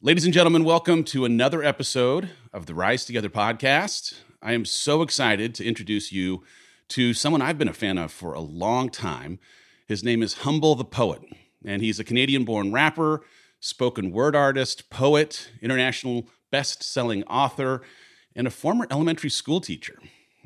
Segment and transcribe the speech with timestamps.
[0.00, 4.14] Ladies and gentlemen, welcome to another episode of the Rise Together podcast.
[4.40, 6.44] I am so excited to introduce you
[6.90, 9.40] to someone I've been a fan of for a long time.
[9.88, 11.22] His name is Humble the Poet,
[11.64, 13.22] and he's a Canadian born rapper,
[13.58, 17.82] spoken word artist, poet, international best selling author,
[18.36, 19.98] and a former elementary school teacher.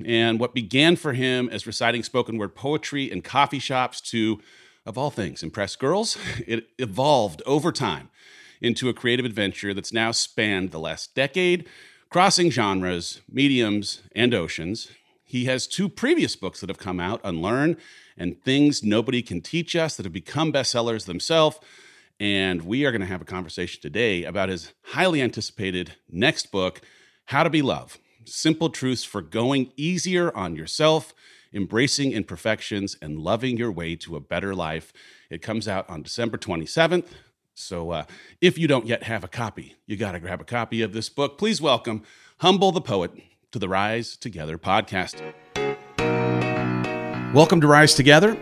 [0.03, 4.41] And what began for him as reciting spoken word poetry in coffee shops to,
[4.87, 6.17] of all things, impress girls,
[6.47, 8.09] it evolved over time
[8.63, 11.69] into a creative adventure that's now spanned the last decade,
[12.09, 14.89] crossing genres, mediums, and oceans.
[15.25, 17.77] He has two previous books that have come out Unlearn
[18.17, 21.59] and Things Nobody Can Teach Us that have become bestsellers themselves.
[22.21, 26.81] And we are going to have a conversation today about his highly anticipated next book,
[27.27, 31.13] How to Be Love Simple Truths for Going Easier on Yourself,
[31.53, 34.93] Embracing Imperfections, and Loving Your Way to a Better Life.
[35.31, 37.07] It comes out on December 27th.
[37.63, 38.05] So uh,
[38.41, 41.09] if you don't yet have a copy, you got to grab a copy of this
[41.09, 41.39] book.
[41.39, 42.03] Please welcome
[42.39, 43.13] Humble the Poet
[43.53, 45.23] to the Rise Together podcast.
[47.33, 48.37] Welcome to Rise Together.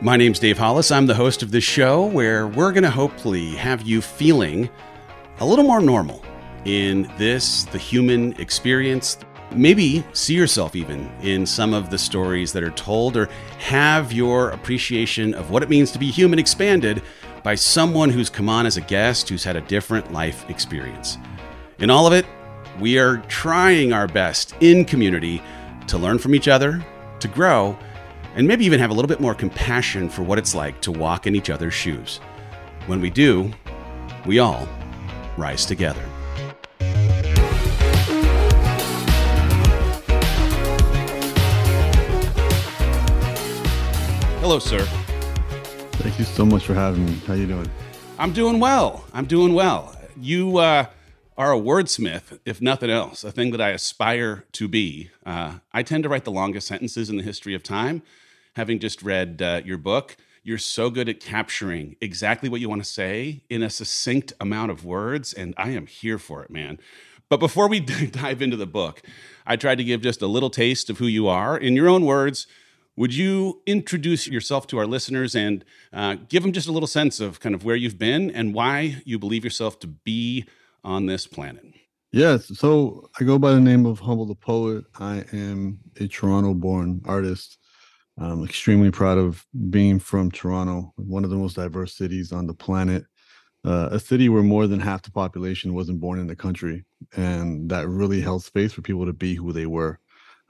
[0.00, 0.90] My name's Dave Hollis.
[0.90, 4.68] I'm the host of this show where we're going to hopefully have you feeling
[5.38, 6.24] a little more normal
[6.64, 9.18] in this, the human experience.
[9.52, 13.26] Maybe see yourself even in some of the stories that are told, or
[13.58, 17.04] have your appreciation of what it means to be human expanded
[17.44, 21.18] by someone who's come on as a guest who's had a different life experience.
[21.78, 22.24] In all of it,
[22.80, 25.42] we are trying our best in community
[25.86, 26.82] to learn from each other,
[27.20, 27.78] to grow,
[28.34, 31.26] and maybe even have a little bit more compassion for what it's like to walk
[31.26, 32.16] in each other's shoes.
[32.86, 33.52] When we do,
[34.24, 34.66] we all
[35.36, 36.02] rise together.
[44.40, 45.03] Hello, sir.
[46.04, 47.14] Thank you so much for having me.
[47.26, 47.70] How you doing?
[48.18, 49.06] I'm doing well.
[49.14, 49.96] I'm doing well.
[50.20, 50.84] You uh,
[51.38, 55.08] are a wordsmith, if nothing else, a thing that I aspire to be.
[55.24, 58.02] Uh, I tend to write the longest sentences in the history of time.
[58.54, 62.84] Having just read uh, your book, you're so good at capturing exactly what you want
[62.84, 66.80] to say in a succinct amount of words, and I am here for it, man.
[67.30, 69.00] But before we dive into the book,
[69.46, 72.04] I tried to give just a little taste of who you are in your own
[72.04, 72.46] words
[72.96, 77.20] would you introduce yourself to our listeners and uh, give them just a little sense
[77.20, 80.44] of kind of where you've been and why you believe yourself to be
[80.84, 81.64] on this planet?
[82.12, 82.56] Yes.
[82.56, 84.84] So I go by the name of Humble the Poet.
[85.00, 87.58] I am a Toronto born artist.
[88.18, 92.54] I'm extremely proud of being from Toronto, one of the most diverse cities on the
[92.54, 93.04] planet.
[93.64, 96.84] Uh, a city where more than half the population wasn't born in the country.
[97.16, 99.98] And that really held space for people to be who they were.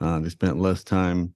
[0.01, 1.33] Uh, they spent less time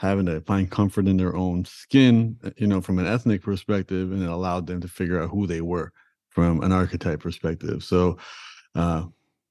[0.00, 4.10] having to find comfort in their own skin, uh, you know, from an ethnic perspective,
[4.12, 5.92] and it allowed them to figure out who they were
[6.30, 7.84] from an archetype perspective.
[7.84, 8.16] So
[8.74, 9.04] uh,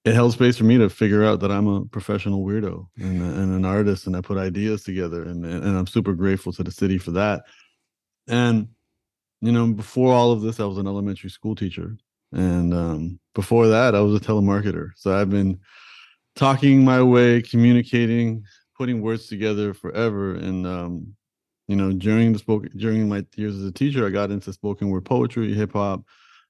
[0.06, 3.54] it held space for me to figure out that I'm a professional weirdo and, and
[3.54, 6.98] an artist, and I put ideas together, and and I'm super grateful to the city
[6.98, 7.44] for that.
[8.28, 8.70] And
[9.42, 11.96] you know, before all of this, I was an elementary school teacher,
[12.32, 14.90] and um, before that, I was a telemarketer.
[14.96, 15.60] So I've been
[16.36, 18.46] talking my way, communicating,
[18.80, 20.34] putting words together forever.
[20.34, 21.14] And um,
[21.68, 24.90] you know, during the spoken during my years as a teacher, I got into spoken
[24.90, 26.04] word poetry, hip hop.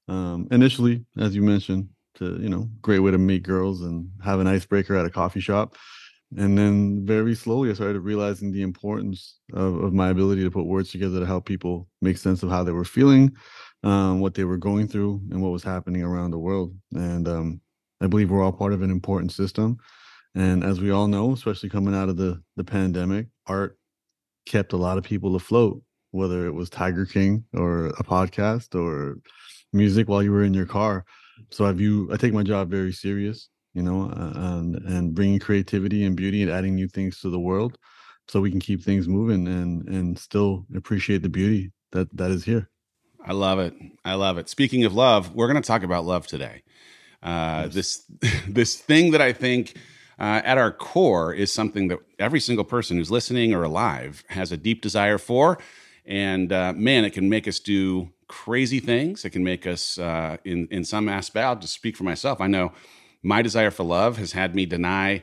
[0.08, 4.40] Um, initially, as you mentioned, to you know, great way to meet girls and have
[4.40, 5.76] an icebreaker at a coffee shop.
[6.36, 10.66] And then very slowly, I started realizing the importance of, of my ability to put
[10.66, 13.36] words together to help people make sense of how they were feeling,
[13.82, 16.72] um, what they were going through, and what was happening around the world.
[16.94, 17.60] And um,
[18.00, 19.78] I believe we're all part of an important system.
[20.34, 23.78] And as we all know, especially coming out of the the pandemic, art
[24.46, 25.82] kept a lot of people afloat,
[26.12, 29.18] whether it was Tiger King or a podcast or
[29.72, 31.04] music while you were in your car.
[31.50, 35.40] So I view I take my job very serious, you know, uh, and and bringing
[35.40, 37.76] creativity and beauty and adding new things to the world,
[38.28, 42.44] so we can keep things moving and and still appreciate the beauty that that is
[42.44, 42.68] here.
[43.24, 43.74] I love it.
[44.04, 44.48] I love it.
[44.48, 46.62] Speaking of love, we're going to talk about love today.
[47.22, 47.74] Uh, yes.
[47.74, 48.04] This
[48.48, 49.76] this thing that I think
[50.20, 54.52] uh, at our core is something that every single person who's listening or alive has
[54.52, 55.58] a deep desire for.
[56.04, 59.24] And uh, man, it can make us do crazy things.
[59.24, 62.40] It can make us, uh, in in some aspect, I'll just speak for myself.
[62.40, 62.72] I know
[63.22, 65.22] my desire for love has had me deny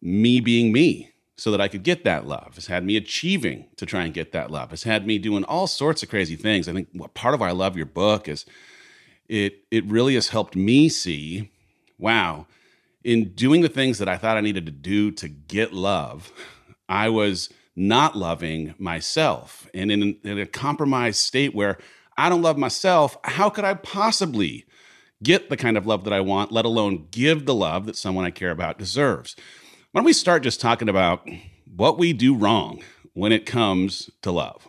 [0.00, 2.56] me being me so that I could get that love.
[2.56, 4.70] Has had me achieving to try and get that love.
[4.70, 6.68] Has had me doing all sorts of crazy things.
[6.68, 8.44] I think what part of why I love your book is
[9.28, 11.50] it it really has helped me see,
[11.98, 12.46] wow,
[13.08, 16.30] in doing the things that I thought I needed to do to get love,
[16.90, 19.66] I was not loving myself.
[19.72, 21.78] And in, in a compromised state where
[22.18, 24.66] I don't love myself, how could I possibly
[25.22, 28.26] get the kind of love that I want, let alone give the love that someone
[28.26, 29.34] I care about deserves?
[29.92, 31.26] Why don't we start just talking about
[31.64, 32.82] what we do wrong
[33.14, 34.68] when it comes to love?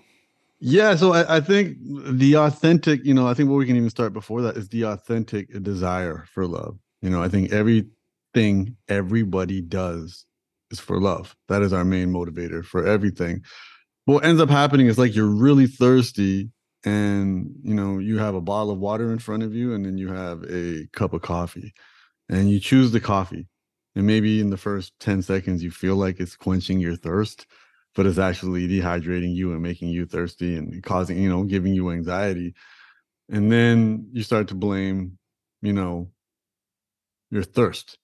[0.62, 3.90] Yeah, so I, I, think the authentic, you know, I think what we can even
[3.90, 6.78] start before that is the authentic desire for love.
[7.02, 7.52] You know, I think
[8.34, 10.26] everything everybody does
[10.72, 11.36] is for love.
[11.48, 13.42] That is our main motivator for everything.
[14.06, 16.50] What ends up happening is like you're really thirsty
[16.86, 19.98] and you know you have a bottle of water in front of you and then
[19.98, 21.74] you have a cup of coffee
[22.30, 23.48] and you choose the coffee
[23.96, 27.48] and maybe in the first 10 seconds you feel like it's quenching your thirst
[27.96, 31.92] but it's actually dehydrating you and making you thirsty and causing you know giving you
[31.92, 32.54] anxiety
[33.30, 35.18] and then you start to blame
[35.62, 36.10] you know
[37.30, 37.98] your thirst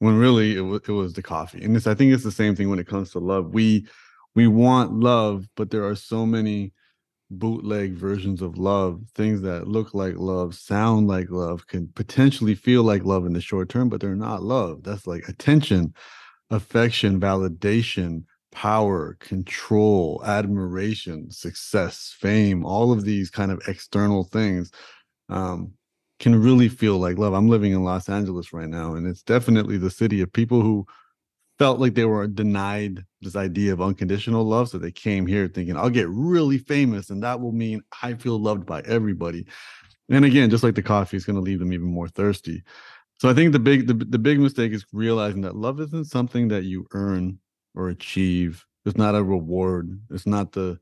[0.00, 2.68] when really it was it was the coffee and i think it's the same thing
[2.68, 3.86] when it comes to love we
[4.34, 6.72] we want love but there are so many
[7.30, 12.82] bootleg versions of love, things that look like love, sound like love, can potentially feel
[12.82, 14.82] like love in the short term, but they're not love.
[14.82, 15.94] That's like attention,
[16.50, 24.72] affection, validation, power, control, admiration, success, fame, all of these kind of external things
[25.28, 25.72] um,
[26.20, 27.32] can really feel like love.
[27.32, 30.86] I'm living in Los Angeles right now, and it's definitely the city of people who
[31.60, 34.70] felt like they were denied this idea of unconditional love.
[34.70, 38.40] So they came here thinking, I'll get really famous and that will mean I feel
[38.40, 39.46] loved by everybody.
[40.08, 42.62] And again, just like the coffee, is going to leave them even more thirsty.
[43.18, 46.48] So I think the big the, the big mistake is realizing that love isn't something
[46.48, 47.38] that you earn
[47.74, 48.64] or achieve.
[48.86, 50.00] It's not a reward.
[50.08, 50.80] It's not the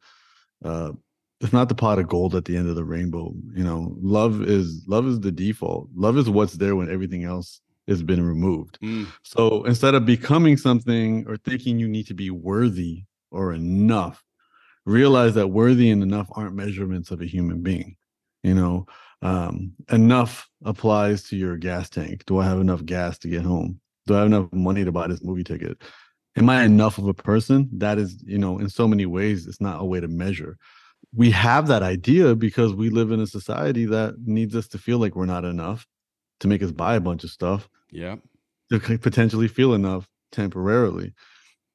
[0.65, 0.93] uh
[1.41, 3.33] it's not the pot of gold at the end of the rainbow.
[3.55, 5.89] You know, love is love is the default.
[5.95, 8.79] Love is what's there when everything else has been removed.
[8.83, 9.07] Mm.
[9.23, 14.23] So instead of becoming something or thinking you need to be worthy or enough,
[14.85, 17.97] realize that worthy and enough aren't measurements of a human being.
[18.43, 18.87] You know,
[19.23, 22.25] um, enough applies to your gas tank.
[22.27, 23.81] Do I have enough gas to get home?
[24.07, 25.83] Do I have enough money to buy this movie ticket?
[26.37, 27.69] Am I enough of a person?
[27.73, 30.57] That is, you know, in so many ways, it's not a way to measure.
[31.15, 34.99] We have that idea because we live in a society that needs us to feel
[34.99, 35.87] like we're not enough
[36.41, 37.69] to make us buy a bunch of stuff.
[37.91, 38.17] Yeah.
[38.71, 41.15] To potentially feel enough temporarily.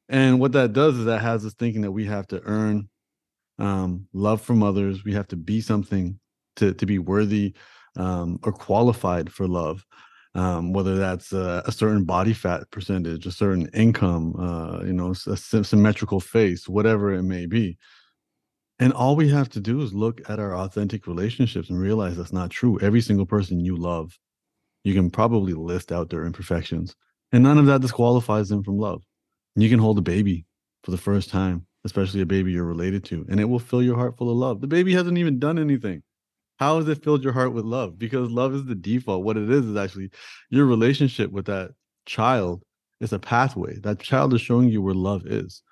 [0.10, 2.90] And what that does is that has us thinking that we have to earn
[3.60, 5.04] um, love from others.
[5.04, 6.20] We have to be something
[6.58, 7.54] to, to be worthy
[7.98, 9.86] um, or qualified for love.
[10.36, 15.14] Um, whether that's a, a, certain body fat percentage, a certain income, uh, you know,
[15.28, 17.78] a symmetrical face, whatever it may be.
[18.84, 22.34] And all we have to do is look at our authentic relationships and realize that's
[22.34, 22.78] not true.
[22.82, 24.20] Every single person you love
[24.84, 26.94] you can probably list out their imperfections.
[27.32, 29.02] And none of that disqualifies them from love.
[29.56, 30.46] You can hold a baby
[30.84, 33.96] for the first time, especially a baby you're related to, and it will fill your
[33.96, 34.60] heart full of love.
[34.60, 36.04] The baby hasn't even done anything.
[36.58, 37.98] How has it filled your heart with love?
[37.98, 39.24] Because love is the default.
[39.24, 40.10] What it is is actually
[40.50, 41.72] your relationship with that
[42.06, 42.64] child
[43.00, 43.80] is a pathway.
[43.80, 45.64] That child is showing you where love is.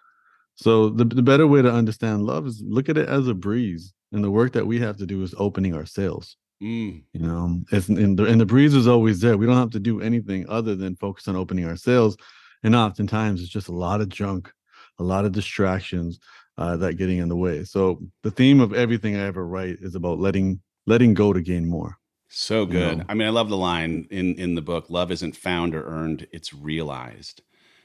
[0.61, 3.93] So the, the better way to understand love is look at it as a breeze.
[4.11, 6.37] And the work that we have to do is opening our sails.
[6.61, 7.03] Mm.
[7.13, 9.37] You know, it's and the, and the breeze is always there.
[9.37, 12.15] We don't have to do anything other than focus on opening our sails.
[12.61, 14.51] And oftentimes it's just a lot of junk,
[14.99, 16.19] a lot of distractions
[16.59, 17.63] uh, that getting in the way.
[17.63, 21.67] So the theme of everything I ever write is about letting letting go to gain
[21.67, 21.97] more.
[22.27, 22.91] So good.
[22.91, 23.05] You know?
[23.09, 26.27] I mean, I love the line in in the book: "Love isn't found or earned;
[26.31, 27.41] it's realized."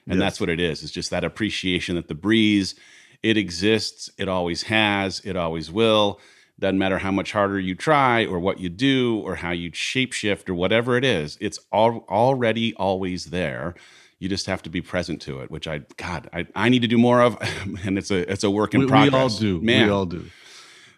[0.08, 0.24] And yes.
[0.24, 0.82] that's what it is.
[0.82, 2.74] It's just that appreciation that the breeze,
[3.22, 6.20] it exists, it always has, it always will
[6.58, 10.48] doesn't matter how much harder you try or what you do or how you shapeshift
[10.48, 13.74] or whatever it is, it's all, already always there.
[14.18, 16.88] You just have to be present to it, which I God I, I need to
[16.88, 17.36] do more of,
[17.84, 19.12] and it's a it's a work in we, progress.
[19.12, 19.60] We all do.
[19.60, 19.86] Man.
[19.86, 20.24] We all do.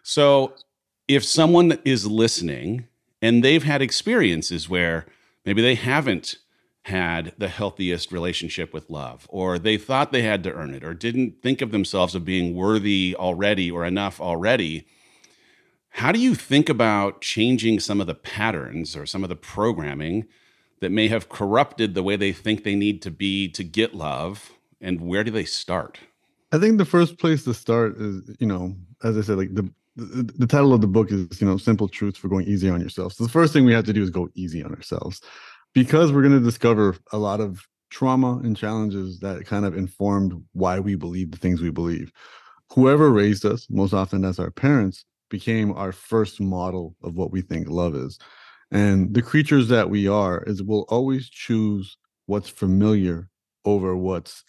[0.04, 0.54] So
[1.08, 2.86] if someone is listening
[3.20, 5.06] and they've had experiences where
[5.44, 6.36] maybe they haven't
[6.88, 10.92] had the healthiest relationship with love, or they thought they had to earn it, or
[10.92, 14.86] didn't think of themselves as being worthy already or enough already
[15.98, 20.26] how do you think about changing some of the patterns or some of the programming
[20.80, 24.52] that may have corrupted the way they think they need to be to get love?
[24.80, 25.98] And where do they start?
[26.52, 29.68] I think the first place to start is, you know, as I said, like the
[29.96, 33.14] the, title of the book is, you know, simple truths for going easy on yourself.
[33.14, 35.20] So the first thing we have to do is go easy on ourselves
[35.78, 40.34] because we're going to discover a lot of trauma and challenges that kind of informed
[40.52, 42.10] why we believe the things we believe.
[42.72, 47.42] Whoever raised us, most often as our parents, became our first model of what we
[47.42, 48.18] think love is.
[48.72, 53.28] And the creatures that we are is we'll always choose what's familiar
[53.64, 54.42] over what's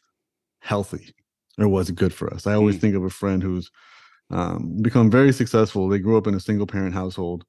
[0.61, 1.13] healthy
[1.59, 2.47] or what's good for us.
[2.47, 2.81] I always mm.
[2.81, 3.69] think of a friend who's
[4.31, 5.87] um, become very successful.
[5.87, 7.45] They grew up in a single parent household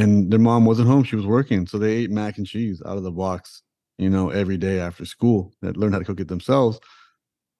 [0.00, 1.04] and their mom wasn't home.
[1.04, 1.66] She was working.
[1.66, 3.62] So they ate mac and cheese out of the box,
[3.98, 6.80] you know, every day after school that learned how to cook it themselves.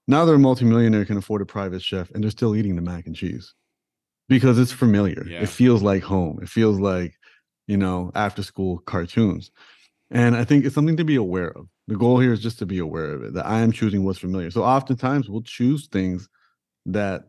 [0.08, 3.06] Now they're a multimillionaire, can afford a private chef, and they're still eating the mac
[3.06, 3.54] and cheese
[4.28, 5.26] because it's familiar.
[5.26, 5.42] Yeah.
[5.42, 6.38] It feels like home.
[6.42, 7.14] It feels like,
[7.66, 9.50] you know, after school cartoons.
[10.10, 11.68] And I think it's something to be aware of.
[11.86, 14.18] The goal here is just to be aware of it, that I am choosing what's
[14.18, 14.50] familiar.
[14.50, 16.28] So oftentimes we'll choose things
[16.86, 17.24] that,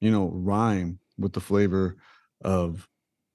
[0.00, 1.96] you know, rhyme with the flavor
[2.42, 2.88] of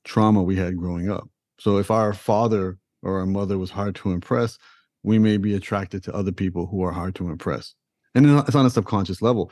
[0.07, 1.29] trauma we had growing up.
[1.59, 4.57] So if our father or our mother was hard to impress,
[5.03, 7.75] we may be attracted to other people who are hard to impress.
[8.15, 9.51] And it's on a subconscious level.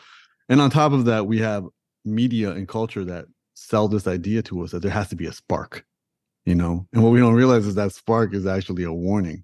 [0.50, 1.66] And on top of that, we have
[2.04, 5.32] media and culture that sell this idea to us that there has to be a
[5.32, 5.86] spark,
[6.46, 6.88] you know.
[6.94, 9.44] And what we don't realize is that spark is actually a warning.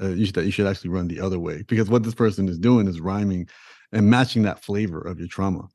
[0.00, 2.48] Uh, you should that you should actually run the other way because what this person
[2.48, 3.46] is doing is rhyming
[3.92, 5.68] and matching that flavor of your trauma.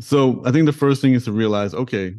[0.00, 2.14] So I think the first thing is to realize, okay,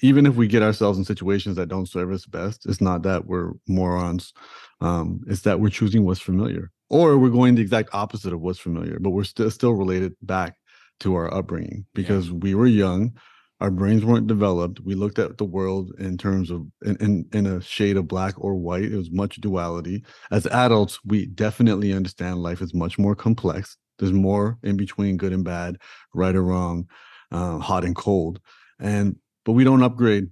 [0.00, 3.26] even if we get ourselves in situations that don't serve us best, it's not that
[3.26, 4.32] we're morons.
[4.80, 8.58] Um, it's that we're choosing what's familiar, or we're going the exact opposite of what's
[8.58, 10.56] familiar, but we're still still related back
[11.00, 12.34] to our upbringing because yeah.
[12.34, 13.12] we were young,
[13.60, 14.80] our brains weren't developed.
[14.80, 18.34] We looked at the world in terms of in, in, in a shade of black
[18.36, 18.84] or white.
[18.84, 20.04] It was much duality.
[20.30, 23.76] As adults, we definitely understand life is much more complex.
[23.98, 25.78] There's more in between good and bad,
[26.12, 26.88] right or wrong,
[27.32, 28.40] uh, hot and cold,
[28.78, 30.28] and but we don't upgrade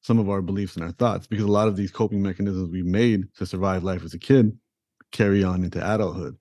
[0.00, 2.82] some of our beliefs and our thoughts because a lot of these coping mechanisms we
[2.82, 4.56] made to survive life as a kid
[5.12, 6.36] carry on into adulthood.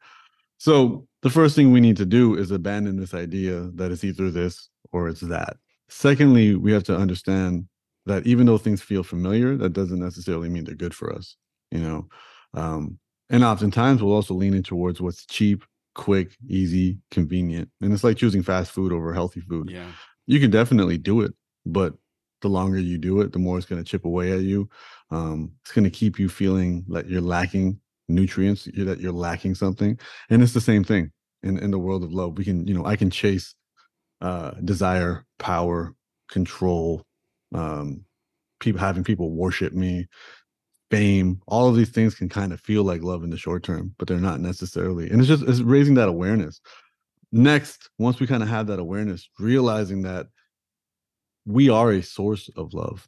[0.57, 4.31] So the first thing we need to do is abandon this idea that it's either
[4.31, 5.57] this or it's that.
[5.89, 7.67] Secondly, we have to understand
[8.05, 11.35] that even though things feel familiar, that doesn't necessarily mean they're good for us.
[11.71, 12.07] You know,
[12.53, 12.97] um,
[13.29, 18.17] and oftentimes we'll also lean in towards what's cheap, quick, easy, convenient, and it's like
[18.17, 19.69] choosing fast food over healthy food.
[19.69, 19.91] Yeah,
[20.27, 21.33] you can definitely do it,
[21.65, 21.95] but
[22.41, 24.69] the longer you do it, the more it's going to chip away at you.
[25.11, 29.99] Um, it's going to keep you feeling like you're lacking nutrients, that you're lacking something.
[30.29, 31.11] And it's the same thing
[31.43, 32.37] in, in the world of love.
[32.37, 33.55] We can, you know, I can chase
[34.21, 35.93] uh, desire, power,
[36.29, 37.05] control,
[37.53, 38.05] um,
[38.59, 40.07] people having people worship me,
[40.91, 41.41] fame.
[41.47, 44.07] All of these things can kind of feel like love in the short term, but
[44.07, 45.09] they're not necessarily.
[45.09, 46.61] And it's just it's raising that awareness.
[47.31, 50.27] Next, once we kind of have that awareness, realizing that
[51.45, 53.07] we are a source of love,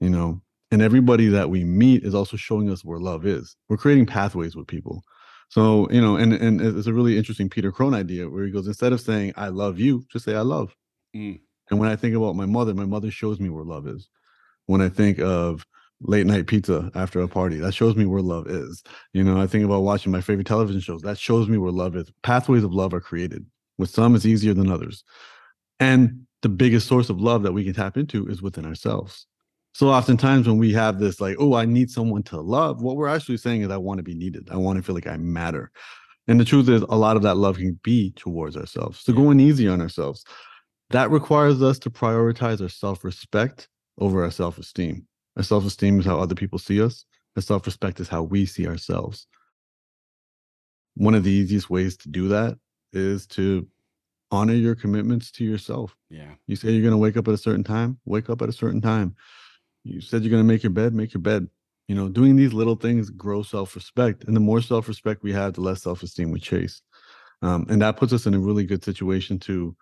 [0.00, 0.40] you know,
[0.70, 3.56] and everybody that we meet is also showing us where love is.
[3.68, 5.02] We're creating pathways with people.
[5.48, 8.68] So, you know, and and it's a really interesting Peter Crone idea where he goes,
[8.68, 10.74] instead of saying I love you, just say I love.
[11.14, 11.40] Mm.
[11.70, 14.08] And when I think about my mother, my mother shows me where love is.
[14.66, 15.66] When I think of
[16.00, 18.82] late night pizza after a party, that shows me where love is.
[19.12, 21.96] You know, I think about watching my favorite television shows, that shows me where love
[21.96, 22.10] is.
[22.22, 23.44] Pathways of love are created.
[23.76, 25.04] With some, it's easier than others.
[25.78, 29.26] And the biggest source of love that we can tap into is within ourselves.
[29.72, 33.08] So oftentimes when we have this like, oh, I need someone to love, what we're
[33.08, 34.48] actually saying is I want to be needed.
[34.50, 35.70] I want to feel like I matter.
[36.26, 39.00] And the truth is a lot of that love can be towards ourselves.
[39.00, 40.24] So going easy on ourselves.
[40.90, 43.68] That requires us to prioritize our self-respect
[43.98, 45.06] over our self-esteem.
[45.36, 47.04] Our self-esteem is how other people see us.
[47.36, 49.28] Our self-respect is how we see ourselves.
[50.94, 52.58] One of the easiest ways to do that
[52.92, 53.68] is to
[54.30, 55.96] honor your commitments to yourself.
[56.08, 56.32] Yeah.
[56.46, 58.52] You say you're going to wake up at a certain time, wake up at a
[58.52, 59.16] certain time.
[59.84, 61.48] You said you're going to make your bed, make your bed.
[61.88, 65.60] You know, doing these little things grow self-respect, and the more self-respect we have, the
[65.60, 66.82] less self-esteem we chase.
[67.42, 69.74] Um, and that puts us in a really good situation to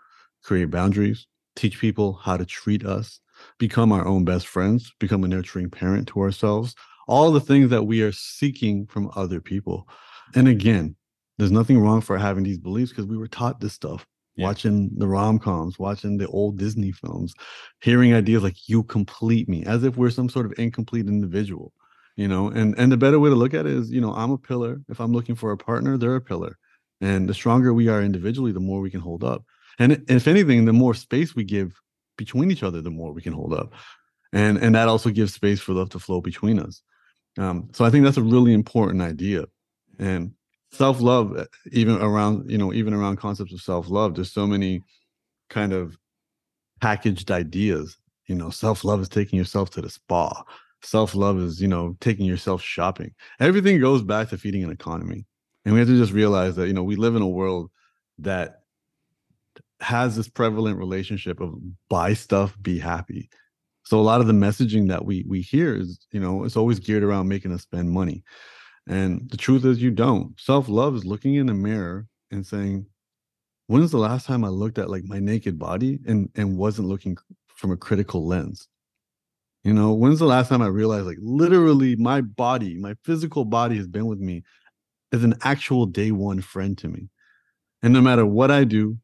[0.43, 3.21] create boundaries, teach people how to treat us,
[3.59, 6.75] become our own best friends, become a nurturing parent to ourselves,
[7.07, 9.89] all the things that we are seeking from other people.
[10.35, 10.97] And again,
[11.37, 14.07] there's nothing wrong for having these beliefs because we were taught this stuff
[14.39, 14.47] yeah.
[14.47, 17.35] watching the rom-coms watching the old disney films
[17.81, 21.73] hearing ideas like you complete me as if we're some sort of incomplete individual
[22.19, 22.49] you know?
[22.49, 24.83] And and the better way to look at it is you know i'm a pillar.
[24.91, 26.59] If i'm looking for a partner they're a pillar.
[27.01, 29.45] And the stronger we are individually the more we can hold up.
[29.79, 31.81] And if anything the more space we give
[32.19, 33.73] between each other the more we can hold up.
[34.33, 36.83] And and that also gives space for love to flow between us.
[37.39, 39.47] Um, so i think that's a really important idea.
[40.01, 40.35] And
[40.71, 44.83] self-love eh, even around you know even around concepts of self-love there's so many
[45.49, 45.97] kind of
[46.81, 47.97] packaged ideas
[48.27, 50.45] you know self-love is taking yourself to the spa
[50.83, 53.13] Self love is, you know, taking yourself shopping.
[53.41, 55.27] Everything goes back to feeding an economy.
[55.65, 57.71] And we have to just realize that, you know, we live in a world
[58.19, 58.61] that
[59.81, 61.55] has this prevalent relationship of
[61.89, 63.29] buy stuff, be happy.
[63.85, 66.79] So a lot of the messaging that we we hear is, you know, it's always
[66.79, 68.23] geared around making us spend money.
[68.89, 70.39] And the truth is you don't.
[70.41, 72.87] Self-love is looking in the mirror and saying,
[73.67, 77.17] when's the last time I looked at like my naked body and and wasn't looking
[77.49, 78.67] from a critical lens?
[79.63, 83.77] You know, when's the last time I realized like literally my body, my physical body
[83.77, 84.43] has been with me
[85.13, 87.11] as an actual day one friend to me.
[87.83, 88.97] And no matter what I do,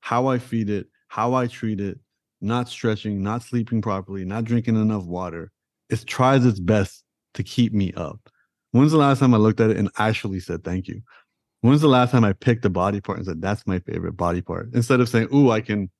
[0.00, 1.98] how I feed it, how I treat it,
[2.40, 5.52] not stretching, not sleeping properly, not drinking enough water,
[5.88, 8.31] it tries its best to keep me up.
[8.72, 11.02] When's the last time I looked at it and actually said thank you?
[11.60, 14.42] When's the last time I picked a body part and said that's my favorite body
[14.42, 15.90] part instead of saying, "Ooh, I can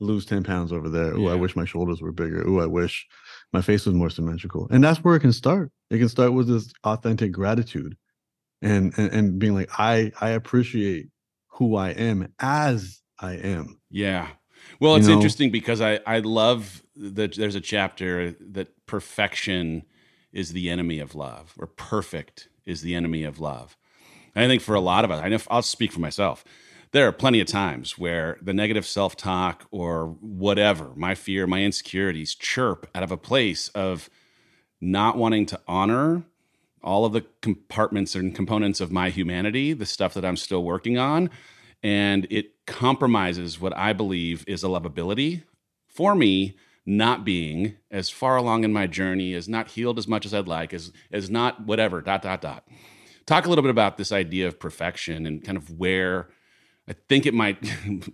[0.00, 1.14] lose ten pounds over there.
[1.14, 1.32] Ooh, yeah.
[1.32, 2.46] I wish my shoulders were bigger.
[2.46, 3.06] Ooh, I wish
[3.52, 5.70] my face was more symmetrical." And that's where it can start.
[5.90, 7.96] It can start with this authentic gratitude,
[8.62, 11.08] and and, and being like, "I I appreciate
[11.48, 14.28] who I am as I am." Yeah.
[14.80, 15.18] Well, it's you know?
[15.18, 19.82] interesting because I I love that there's a chapter that perfection
[20.32, 23.76] is the enemy of love, or perfect is the enemy of love.
[24.34, 26.44] And I think for a lot of us, I know I'll speak for myself.
[26.92, 31.62] There are plenty of times where the negative self talk or whatever, my fear, my
[31.62, 34.08] insecurities chirp out of a place of
[34.80, 36.22] not wanting to honor
[36.82, 40.98] all of the compartments and components of my humanity, the stuff that I'm still working
[40.98, 41.30] on.
[41.82, 45.42] And it compromises what I believe is a lovability
[45.86, 46.56] for me
[46.88, 50.48] not being as far along in my journey, as not healed as much as I'd
[50.48, 52.66] like, as as not whatever, dot, dot, dot.
[53.26, 56.30] Talk a little bit about this idea of perfection and kind of where
[56.88, 57.62] I think it might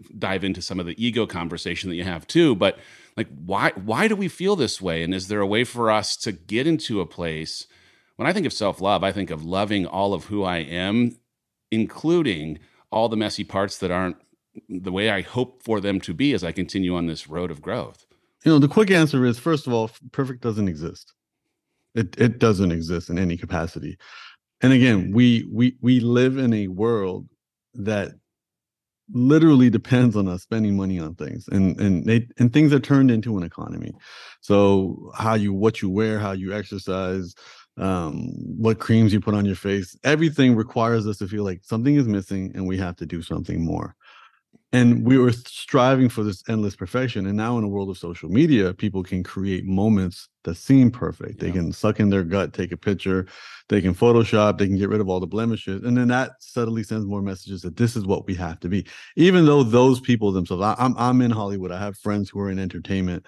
[0.18, 2.80] dive into some of the ego conversation that you have too, but
[3.16, 5.04] like why why do we feel this way?
[5.04, 7.68] And is there a way for us to get into a place
[8.16, 11.16] when I think of self-love, I think of loving all of who I am,
[11.70, 12.58] including
[12.90, 14.16] all the messy parts that aren't
[14.68, 17.62] the way I hope for them to be as I continue on this road of
[17.62, 18.06] growth.
[18.44, 21.12] You know, the quick answer is first of all, perfect doesn't exist.
[21.94, 23.96] It it doesn't exist in any capacity.
[24.60, 27.28] And again, we we we live in a world
[27.74, 28.12] that
[29.12, 33.10] literally depends on us spending money on things and and they and things are turned
[33.10, 33.92] into an economy
[34.40, 37.34] so how you what you wear how you exercise
[37.76, 41.96] um what creams you put on your face everything requires us to feel like something
[41.96, 43.94] is missing and we have to do something more
[44.74, 47.26] and we were striving for this endless perfection.
[47.26, 51.40] And now in a world of social media people can create moments that seem perfect.
[51.40, 51.46] Yeah.
[51.48, 53.26] they can suck in their gut take a picture
[53.68, 55.84] they can photoshop they can get rid of all the blemishes.
[55.84, 58.84] And then that subtly sends more messages that this is what we have to be.
[59.14, 61.70] Even though those people themselves I, am I'm, I'm in hollywood.
[61.70, 63.26] I have friends who are in entertainment.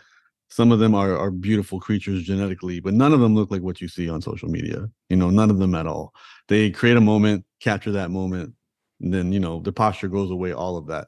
[0.48, 3.80] Some of them are, are beautiful creatures genetically but none of them look like what
[3.80, 6.12] you see on social media you know none of them at all.
[6.48, 8.52] They create a moment capture that moment
[9.00, 11.06] and then you know the posture goes away all of that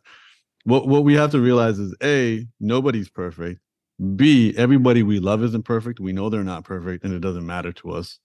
[0.69, 3.61] what what we have to realize is a nobody's perfect.
[4.17, 5.99] B everybody we love isn't perfect.
[5.99, 8.19] We know they're not perfect and it doesn't matter to us.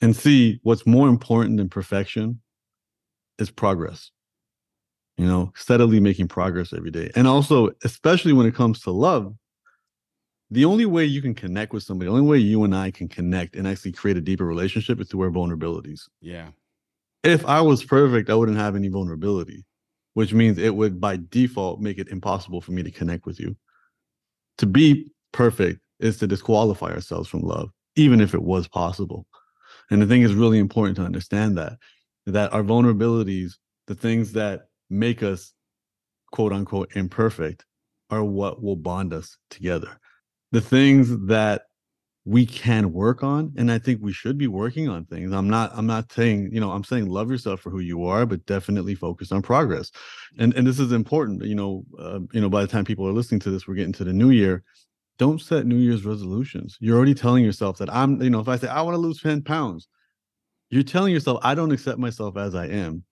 [0.00, 2.40] And c what's more important than perfection
[3.38, 4.12] is progress.
[5.16, 7.10] You know steadily making progress every day.
[7.16, 9.34] And also especially when it comes to love
[10.52, 13.08] the only way you can connect with somebody the only way you and i can
[13.08, 16.02] connect and actually create a deeper relationship is through our vulnerabilities.
[16.20, 16.50] Yeah.
[17.24, 19.64] If i was perfect i wouldn't have any vulnerability
[20.14, 23.56] which means it would by default make it impossible for me to connect with you.
[24.58, 29.26] To be perfect is to disqualify ourselves from love, even if it was possible.
[29.90, 31.74] And the thing is really important to understand that
[32.26, 33.54] that our vulnerabilities,
[33.86, 35.52] the things that make us
[36.32, 37.66] quote unquote imperfect,
[38.10, 40.00] are what will bond us together.
[40.52, 41.62] The things that
[42.26, 45.32] we can work on and i think we should be working on things.
[45.32, 48.24] I'm not i'm not saying you know i'm saying love yourself for who you are
[48.24, 49.90] but definitely focus on progress.
[50.38, 53.12] And and this is important you know uh, you know by the time people are
[53.12, 54.62] listening to this we're getting to the new year
[55.16, 56.76] don't set new year's resolutions.
[56.80, 59.20] You're already telling yourself that i'm you know if i say i want to lose
[59.20, 59.88] 10 pounds
[60.70, 63.04] you're telling yourself i don't accept myself as i am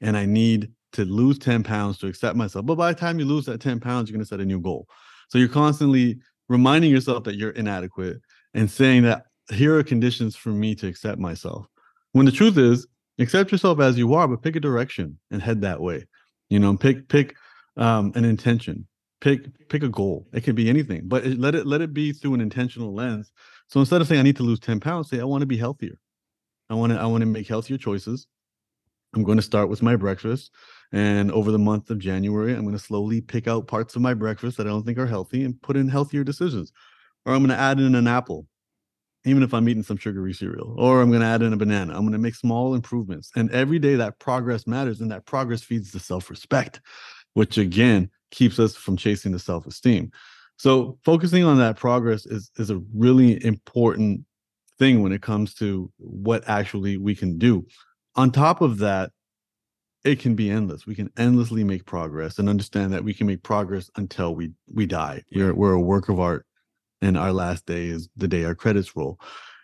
[0.00, 2.66] and i need to lose 10 pounds to accept myself.
[2.66, 4.60] But by the time you lose that 10 pounds you're going to set a new
[4.60, 4.86] goal.
[5.28, 8.20] So you're constantly reminding yourself that you're inadequate
[8.54, 11.66] and saying that here are conditions for me to accept myself.
[12.12, 12.86] When the truth is,
[13.18, 16.06] accept yourself as you are, but pick a direction and head that way.
[16.48, 17.36] You know, pick pick
[17.76, 18.86] um, an intention,
[19.20, 20.26] pick pick a goal.
[20.32, 23.30] It could be anything, but it, let it let it be through an intentional lens.
[23.68, 25.58] So instead of saying I need to lose ten pounds, say I want to be
[25.58, 25.98] healthier.
[26.70, 28.26] I want to I want to make healthier choices.
[29.14, 30.50] I'm going to start with my breakfast.
[30.92, 34.14] And over the month of January, I'm going to slowly pick out parts of my
[34.14, 36.72] breakfast that I don't think are healthy and put in healthier decisions
[37.28, 38.46] or I'm going to add in an apple
[39.24, 41.92] even if I'm eating some sugary cereal, or I'm going to add in a banana.
[41.92, 43.30] I'm going to make small improvements.
[43.36, 46.80] And every day that progress matters, and that progress feeds the self respect,
[47.34, 50.10] which again keeps us from chasing the self esteem.
[50.56, 54.22] So focusing on that progress is is a really important
[54.78, 57.66] thing when it comes to what actually we can do.
[58.14, 59.10] On top of that,
[60.04, 60.86] it can be endless.
[60.86, 64.86] We can endlessly make progress and understand that we can make progress until we we
[64.86, 65.22] die.
[65.34, 66.46] We're we're a work of art
[67.00, 69.18] and our last day is the day our credits roll.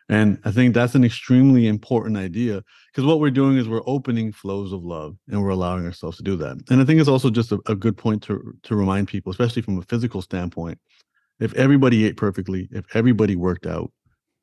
[0.08, 4.32] And I think that's an extremely important idea because what we're doing is we're opening
[4.32, 6.58] flows of love and we're allowing ourselves to do that.
[6.68, 9.62] And I think it's also just a, a good point to to remind people, especially
[9.62, 10.78] from a physical standpoint,
[11.40, 13.92] if everybody ate perfectly, if everybody worked out,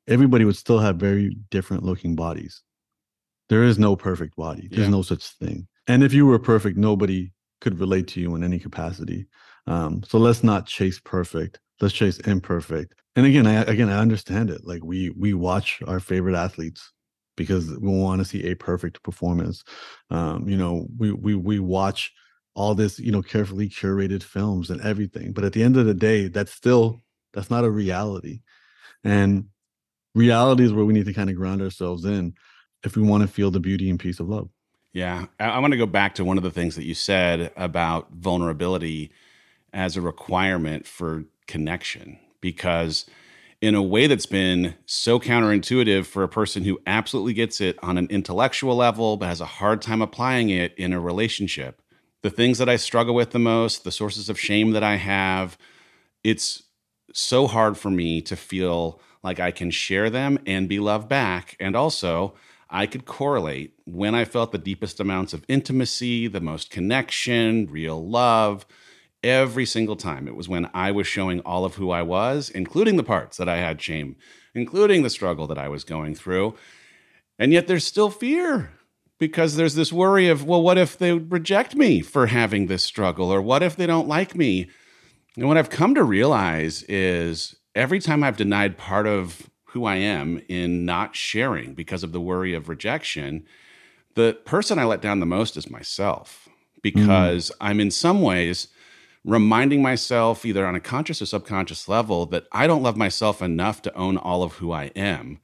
[0.07, 2.63] everybody would still have very different looking bodies.
[3.49, 4.67] There is no perfect body.
[4.69, 4.89] There's yeah.
[4.89, 5.67] no such thing.
[5.87, 9.27] And if you were perfect, nobody could relate to you in any capacity.
[9.67, 11.59] Um, so let's not chase perfect.
[11.81, 12.93] Let's chase imperfect.
[13.15, 14.65] And again, I again I understand it.
[14.65, 16.91] Like we we watch our favorite athletes
[17.35, 19.63] because we want to see a perfect performance.
[20.09, 22.13] Um, you know, we we we watch
[22.53, 25.31] all this, you know, carefully curated films and everything.
[25.33, 27.01] But at the end of the day, that's still
[27.33, 28.41] that's not a reality.
[29.03, 29.45] And
[30.13, 32.33] reality is where we need to kind of ground ourselves in
[32.83, 34.49] if we want to feel the beauty and peace of love.
[34.93, 35.25] Yeah.
[35.39, 38.11] I, I want to go back to one of the things that you said about
[38.11, 39.11] vulnerability
[39.73, 43.05] as a requirement for connection because
[43.61, 47.97] in a way that's been so counterintuitive for a person who absolutely gets it on
[47.97, 51.81] an intellectual level but has a hard time applying it in a relationship.
[52.23, 55.57] The things that i struggle with the most the sources of shame that i have
[56.23, 56.63] it's
[57.13, 61.55] so hard for me to feel like i can share them and be loved back.
[61.59, 62.35] And also
[62.71, 68.07] I could correlate when I felt the deepest amounts of intimacy, the most connection, real
[68.07, 68.65] love,
[69.23, 70.27] every single time.
[70.27, 73.49] It was when I was showing all of who I was, including the parts that
[73.49, 74.15] I had shame,
[74.53, 76.55] including the struggle that I was going through.
[77.37, 78.71] And yet there's still fear
[79.19, 83.31] because there's this worry of, well, what if they reject me for having this struggle?
[83.31, 84.69] Or what if they don't like me?
[85.37, 89.95] And what I've come to realize is every time I've denied part of who I
[89.95, 93.45] am in not sharing because of the worry of rejection,
[94.15, 96.49] the person I let down the most is myself
[96.81, 97.55] because mm.
[97.61, 98.67] I'm in some ways
[99.23, 103.81] reminding myself, either on a conscious or subconscious level, that I don't love myself enough
[103.83, 105.39] to own all of who I am.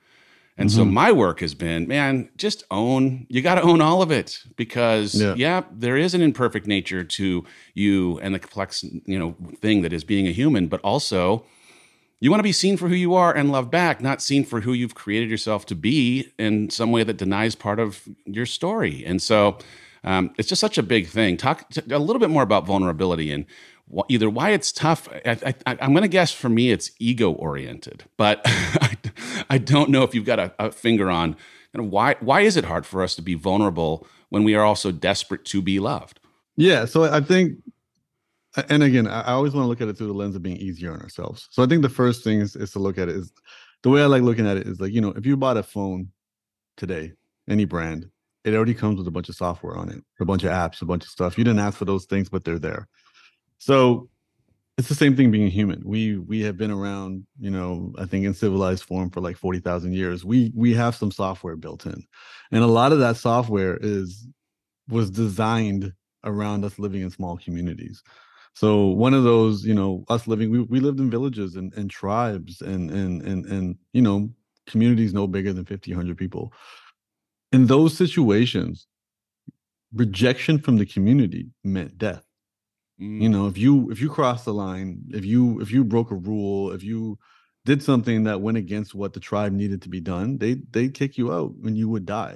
[0.58, 0.78] And mm-hmm.
[0.78, 4.40] so my work has been, man, just own, you got to own all of it
[4.56, 5.36] because yeah.
[5.36, 5.64] yeah.
[5.72, 10.04] there is an imperfect nature to you and the complex, you know, thing that is
[10.04, 11.46] being a human, but also
[12.20, 14.62] you want to be seen for who you are and loved back, not seen for
[14.62, 19.06] who you've created yourself to be in some way that denies part of your story.
[19.06, 19.60] And so
[20.04, 21.38] um, it's just such a big thing.
[21.38, 23.46] Talk a little bit more about vulnerability and
[24.10, 25.08] either why it's tough.
[25.26, 28.98] I, am going to guess for me it's ego oriented, but I,
[29.50, 31.36] I, don't know if you've got a, a finger on
[31.74, 34.64] kind of why why is it hard for us to be vulnerable when we are
[34.64, 36.20] also desperate to be loved.
[36.56, 37.60] Yeah, so I think
[38.70, 40.92] and again, I always want to look at it through the lens of being easier
[40.92, 41.48] on ourselves.
[41.52, 43.32] So I think the first thing is, is to look at it is
[43.84, 45.64] the way I like looking at it is like, you know, if you bought a
[45.64, 46.10] phone
[46.76, 47.14] today,
[47.48, 48.10] any brand,
[48.48, 50.86] it already comes with a bunch of software on it, a bunch of apps, a
[50.86, 51.38] bunch of stuff.
[51.38, 52.88] You didn't ask for those things, but they're there.
[53.58, 54.10] So
[54.78, 55.82] it's the same thing being a human.
[55.84, 59.94] We we have been around, you know, I think in civilized form for like 40,000
[59.94, 60.24] years.
[60.24, 62.02] We we have some software built in.
[62.52, 64.28] And a lot of that software is
[64.88, 65.92] was designed
[66.24, 68.02] around us living in small communities.
[68.54, 71.92] So one of those, you know, us living, we, we lived in villages and, and
[71.92, 74.32] tribes and, and, and, and, you know,
[74.66, 76.52] communities no bigger than 50, 100 people.
[77.52, 78.88] In those situations,
[79.94, 82.26] rejection from the community meant death.
[83.02, 83.22] Mm.
[83.22, 86.16] You know, if you, if you crossed the line, if you, if you broke a
[86.16, 87.18] rule, if you
[87.66, 91.18] did something that went against what the tribe needed to be done, they, they'd kick
[91.18, 92.36] you out and you would die.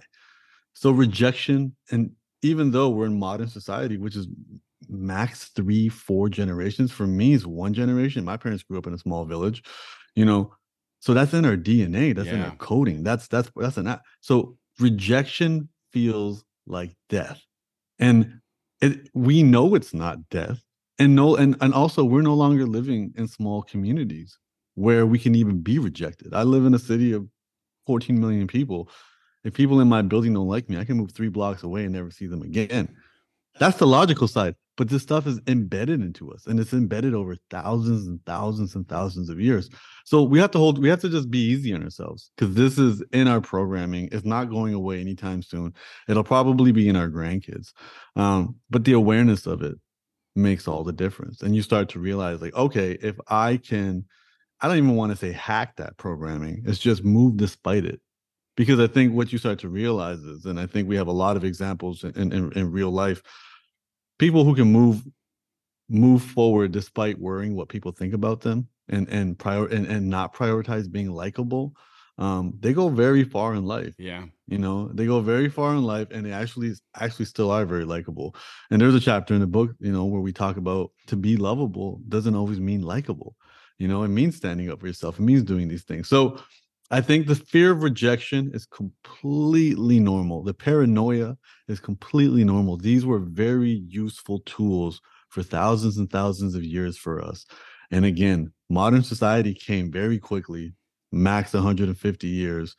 [0.74, 4.28] So rejection, and even though we're in modern society, which is
[4.92, 6.92] max three, four generations.
[6.92, 8.26] For me, is one generation.
[8.26, 9.64] My parents grew up in a small village,
[10.16, 10.54] you know.
[11.00, 12.16] So that's in our DNA.
[12.16, 12.36] That's yeah.
[12.36, 13.04] in our coding.
[13.04, 17.42] That's that's that's an so rejection feels like death.
[18.00, 18.40] And
[18.82, 20.62] it we know it's not death.
[21.00, 24.38] And no, and and also we're no longer living in small communities
[24.76, 26.34] where we can even be rejected.
[26.34, 27.28] I live in a city of
[27.88, 28.90] 14 million people.
[29.44, 31.94] If people in my building don't like me, I can move three blocks away and
[31.94, 32.96] never see them again.
[33.60, 37.36] That's the logical side but this stuff is embedded into us and it's embedded over
[37.52, 39.70] thousands and thousands and thousands of years
[40.06, 42.80] so we have to hold we have to just be easy on ourselves because this
[42.80, 45.72] is in our programming it's not going away anytime soon
[46.10, 47.74] it'll probably be in our grandkids
[48.16, 49.76] um, but the awareness of it
[50.36, 54.04] makes all the difference and you start to realize like okay if i can
[54.64, 56.62] I don't even want to say hack that programming.
[56.68, 58.00] It's just move despite it.
[58.56, 61.12] Because I think what you start to realize is, and I think we have a
[61.12, 63.24] lot of examples in, in, in real life,
[64.22, 64.98] people who can move
[65.90, 70.34] move forward despite worrying what people think about them and and prior and, and not
[70.34, 71.74] prioritize being likable
[72.18, 74.26] um they go very far in life Yeah.
[74.54, 74.78] you know?
[74.98, 76.72] They go very far in life and they actually
[77.06, 78.36] actually still are very likable.
[78.70, 81.34] And there's a chapter in the book you know where we talk about to be
[81.50, 83.32] lovable doesn't always mean likable
[83.82, 84.04] you know?
[84.04, 85.14] It means standing up for yourself.
[85.20, 86.08] It means doing these things.
[86.14, 86.20] So
[86.92, 93.06] i think the fear of rejection is completely normal the paranoia is completely normal these
[93.06, 97.46] were very useful tools for thousands and thousands of years for us
[97.90, 100.74] and again modern society came very quickly
[101.12, 102.76] max 150 years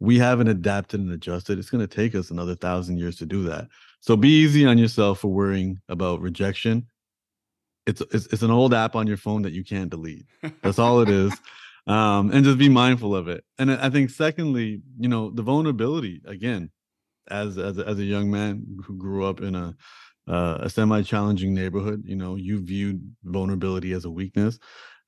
[0.00, 1.58] we haven't adapted and adjusted.
[1.58, 3.68] It's going to take us another thousand years to do that.
[4.00, 6.86] So be easy on yourself for worrying about rejection.
[7.86, 10.26] It's, it's it's an old app on your phone that you can't delete.
[10.62, 11.34] That's all it is.
[11.86, 13.44] Um, and just be mindful of it.
[13.58, 16.70] And I think secondly, you know, the vulnerability again,
[17.28, 19.76] as as as a young man who grew up in a
[20.26, 24.58] uh, a semi-challenging neighborhood, you know, you viewed vulnerability as a weakness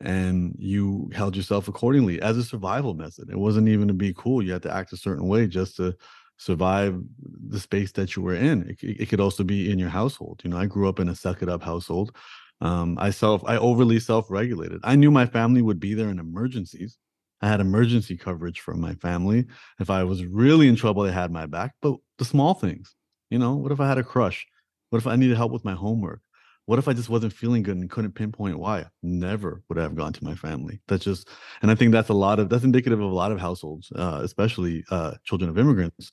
[0.02, 3.30] and you held yourself accordingly as a survival method.
[3.30, 4.42] It wasn't even to be cool.
[4.42, 5.96] You had to act a certain way just to
[6.36, 7.00] survive
[7.48, 8.68] the space that you were in.
[8.68, 10.42] It, it could also be in your household.
[10.44, 12.14] You know, I grew up in a suck it up household.
[12.60, 14.80] Um, I self, I overly self-regulated.
[14.82, 16.98] I knew my family would be there in emergencies.
[17.42, 19.46] I had emergency coverage from my family.
[19.78, 21.74] If I was really in trouble, they had my back.
[21.82, 22.94] But the small things,
[23.30, 24.46] you know, what if I had a crush?
[24.90, 26.22] What if I needed help with my homework?
[26.64, 28.86] What if I just wasn't feeling good and couldn't pinpoint why?
[29.02, 30.80] Never would I have gone to my family.
[30.88, 31.28] That's just,
[31.62, 34.20] and I think that's a lot of that's indicative of a lot of households, uh,
[34.22, 36.10] especially uh, children of immigrants.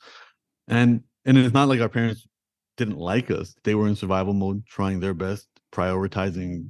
[0.68, 2.28] And and it's not like our parents
[2.78, 6.66] didn't like us; they were in survival mode, trying their best, prioritizing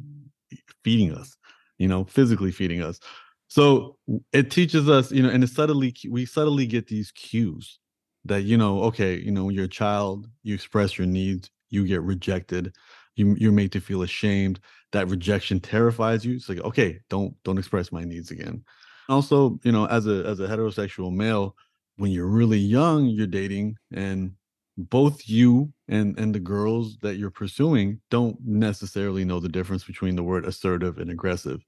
[0.83, 1.35] feeding us,
[1.77, 2.99] you know, physically feeding us.
[3.47, 3.97] So
[4.31, 7.79] it teaches us, you know, and it subtly we subtly get these cues
[8.25, 11.85] that you know, okay, you know, when you're a child, you express your needs, you
[11.85, 12.75] get rejected.
[13.15, 14.59] You you're made to feel ashamed.
[14.91, 16.35] That rejection terrifies you.
[16.35, 18.63] It's like okay don't don't express my needs again.
[19.09, 21.55] Also you know as a as a heterosexual male
[21.97, 24.31] when you're really young you're dating and
[24.77, 30.15] both you and and the girls that you're pursuing don't necessarily know the difference between
[30.15, 31.63] the word assertive and aggressive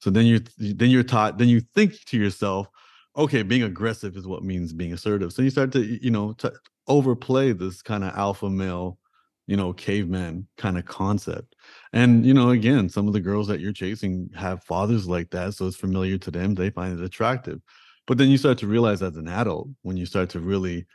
[0.00, 2.68] so then you're then you're taught then you think to yourself
[3.16, 6.52] okay being aggressive is what means being assertive so you start to you know to
[6.86, 8.98] overplay this kind of alpha male
[9.46, 11.54] you know, caveman kind of concept.
[11.92, 15.54] And, you know, again, some of the girls that you're chasing have fathers like that.
[15.54, 16.54] So it's familiar to them.
[16.54, 17.60] They find it attractive.
[18.06, 20.86] But then you start to realize as an adult, when you start to really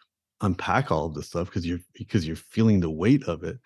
[0.41, 3.57] unpack all of this stuff, because you're because you're feeling the weight of it,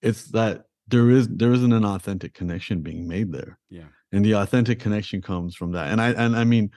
[0.00, 3.58] it's that there is there isn't an authentic connection being made there.
[3.70, 3.84] Yeah.
[4.12, 5.90] And the authentic connection comes from that.
[5.90, 6.70] And I and I mean,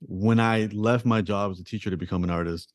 [0.00, 2.72] when I left my job as a teacher to become an artist,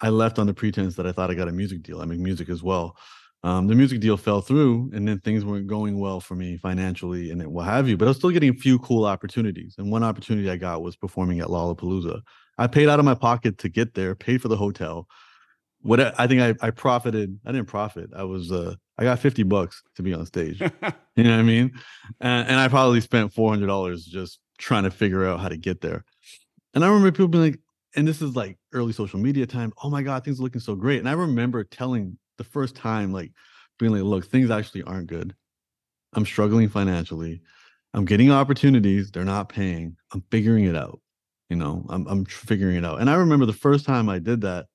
[0.00, 2.00] I left on the pretense that I thought I got a music deal.
[2.00, 2.96] I make music as well
[3.44, 7.30] um, the music deal fell through and then things weren't going well for me financially
[7.30, 10.04] and what have you but i was still getting a few cool opportunities and one
[10.04, 12.20] opportunity i got was performing at lollapalooza
[12.58, 15.06] i paid out of my pocket to get there paid for the hotel
[15.82, 19.42] what i think i, I profited i didn't profit i was uh i got 50
[19.44, 20.60] bucks to be on stage
[21.16, 21.72] you know what i mean
[22.20, 26.04] and, and i probably spent $400 just trying to figure out how to get there
[26.74, 27.60] and i remember people being like
[27.94, 30.74] and this is like early social media time oh my god things are looking so
[30.74, 33.32] great and i remember telling the first time like
[33.82, 35.34] being like, look, things actually aren't good.
[36.14, 37.42] I'm struggling financially.
[37.94, 39.10] I'm getting opportunities.
[39.10, 39.96] They're not paying.
[40.12, 41.00] I'm figuring it out.
[41.50, 43.00] You know, I'm I'm figuring it out.
[43.00, 44.66] And I remember the first time I did that,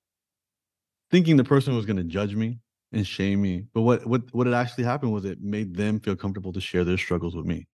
[1.12, 2.60] thinking the person was going to judge me
[2.92, 3.66] and shame me.
[3.74, 6.84] But what what what had actually happened was it made them feel comfortable to share
[6.84, 7.68] their struggles with me.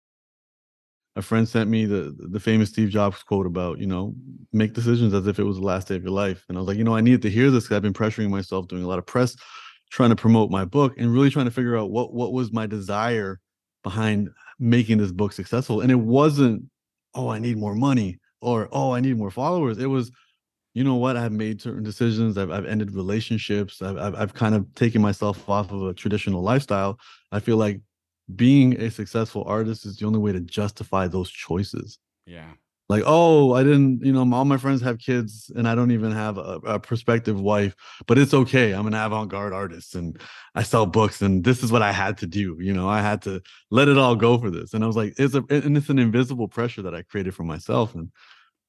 [1.16, 4.16] A friend sent me the the famous Steve Jobs quote about you know
[4.52, 6.68] make decisions as if it was the last day of your life, and I was
[6.68, 8.88] like, you know, I needed to hear this because I've been pressuring myself, doing a
[8.88, 9.36] lot of press
[9.94, 12.66] trying to promote my book and really trying to figure out what what was my
[12.66, 13.40] desire
[13.84, 16.64] behind making this book successful and it wasn't
[17.14, 20.12] oh i need more money or oh i need more followers it was
[20.74, 21.18] you know what?
[21.18, 22.38] I've made certain decisions.
[22.38, 23.82] I've, I've ended relationships.
[23.82, 27.00] I've, I've, I've kind of taken myself off of a traditional lifestyle.
[27.32, 27.82] I feel like
[28.36, 32.00] being a successful artist is the only way to justify those choices.
[32.26, 32.52] Yeah.
[32.90, 36.12] Like oh i didn't you know all my friends have kids and i don't even
[36.12, 37.74] have a, a, prospective wife
[38.08, 38.72] but it's okay.
[38.74, 40.20] I'm an avant-garde artist and
[40.54, 42.90] i sell books and this is what i had to do you know?
[42.90, 44.74] I had to let it all go for this.
[44.74, 47.44] And i was like it's a and it's an invisible pressure that i created for
[47.44, 47.96] myself.
[47.96, 48.10] And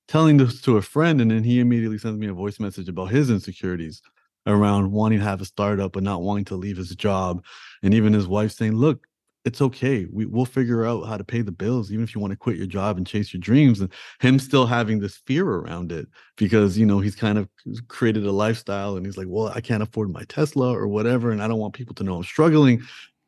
[0.08, 3.06] telling this to a friend and then he immediately sends me a voice message about
[3.06, 4.02] his insecurities
[4.46, 7.42] around wanting to have a startup but not wanting to leave his job
[7.82, 9.06] and even his wife saying look
[9.44, 10.06] it's okay.
[10.10, 12.56] We we'll figure out how to pay the bills, even if you want to quit
[12.56, 13.80] your job and chase your dreams.
[13.80, 17.48] And him still having this fear around it because you know he's kind of
[17.88, 21.42] created a lifestyle and he's like, well, I can't afford my Tesla or whatever, and
[21.42, 22.82] I don't want people to know I'm struggling.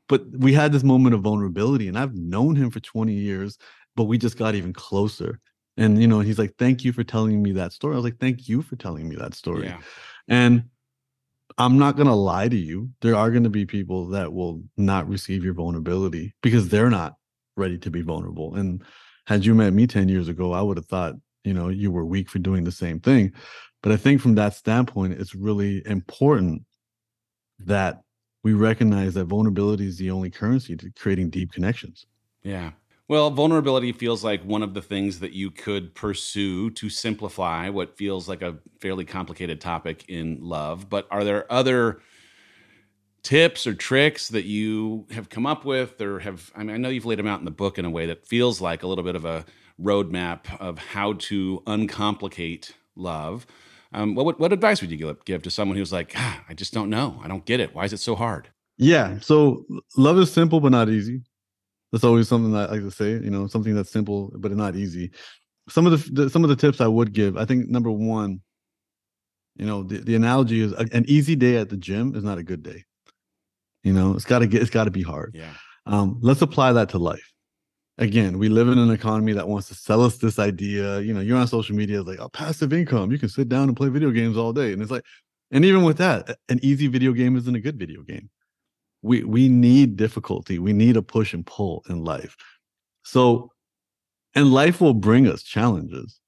[0.09, 3.59] But we had this moment of vulnerability, and I've known him for 20 years,
[3.95, 5.41] but we just got even closer.
[5.77, 8.19] And you know, he's like, "Thank you for telling me that story." I was like,
[8.19, 9.81] "Thank you for telling me that story." Yeah.
[10.29, 10.65] And
[11.59, 12.91] I'm not going to lie to you.
[13.01, 17.15] There are going to be people that will not receive your vulnerability because they're not
[17.57, 18.55] ready to be vulnerable.
[18.55, 18.83] And
[19.27, 22.05] had you met me 10 years ago, I would have thought, you know, you were
[22.05, 23.33] weak for doing the same thing.
[23.83, 26.63] But I think from that standpoint, it's really important
[27.61, 28.03] that
[28.43, 32.07] we recognize that vulnerability is the only currency to creating deep connections.
[32.43, 32.73] Yeah.
[33.09, 37.97] Well, vulnerability feels like one of the things that you could pursue to simplify what
[37.97, 40.91] feels like a fairly complicated topic in love.
[40.91, 42.01] But are there other
[43.23, 46.89] tips or tricks that you have come up with or have I mean I know
[46.89, 49.03] you've laid them out in the book in a way that feels like a little
[49.03, 49.45] bit of a
[49.81, 53.47] roadmap of how to uncomplicate love.
[53.93, 56.91] Um, what what advice would you give to someone who's like, ah, I just don't
[56.91, 57.75] know, I don't get it.
[57.75, 58.49] Why is it so hard?
[58.79, 59.65] Yeah, so
[59.97, 61.23] love is simple but not easy.
[61.93, 63.13] That's always something that I like to say.
[63.13, 65.11] You know, something that's simple but not easy.
[65.69, 67.37] Some of the, the some of the tips I would give.
[67.37, 68.41] I think number one,
[69.57, 72.43] you know, the, the analogy is an easy day at the gym is not a
[72.43, 72.85] good day.
[73.83, 75.33] You know, it's got to get it's got to be hard.
[75.35, 75.53] Yeah.
[75.87, 77.33] Um, let's apply that to life.
[77.99, 81.01] Again, we live in an economy that wants to sell us this idea.
[81.01, 83.11] You know, you're on social media, it's like, oh, passive income.
[83.11, 84.73] You can sit down and play video games all day.
[84.73, 85.05] And it's like,
[85.51, 88.29] and even with that, an easy video game isn't a good video game
[89.03, 90.59] we we need difficulty.
[90.59, 92.37] We need a push and pull in life.
[93.05, 93.53] So
[94.35, 96.21] and life will bring us challenges.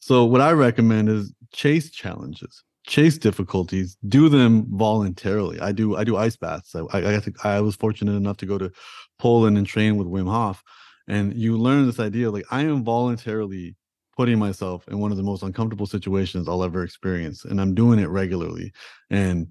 [0.00, 5.60] So what i recommend is chase challenges chase difficulties do them voluntarily.
[5.60, 6.74] I do i do ice baths.
[6.74, 8.70] I i, I was fortunate enough to go to
[9.18, 10.62] poland and train with wim hof
[11.08, 13.74] and you learn this idea like i am voluntarily
[14.16, 17.98] putting myself in one of the most uncomfortable situations i'll ever experience and i'm doing
[17.98, 18.72] it regularly
[19.10, 19.48] and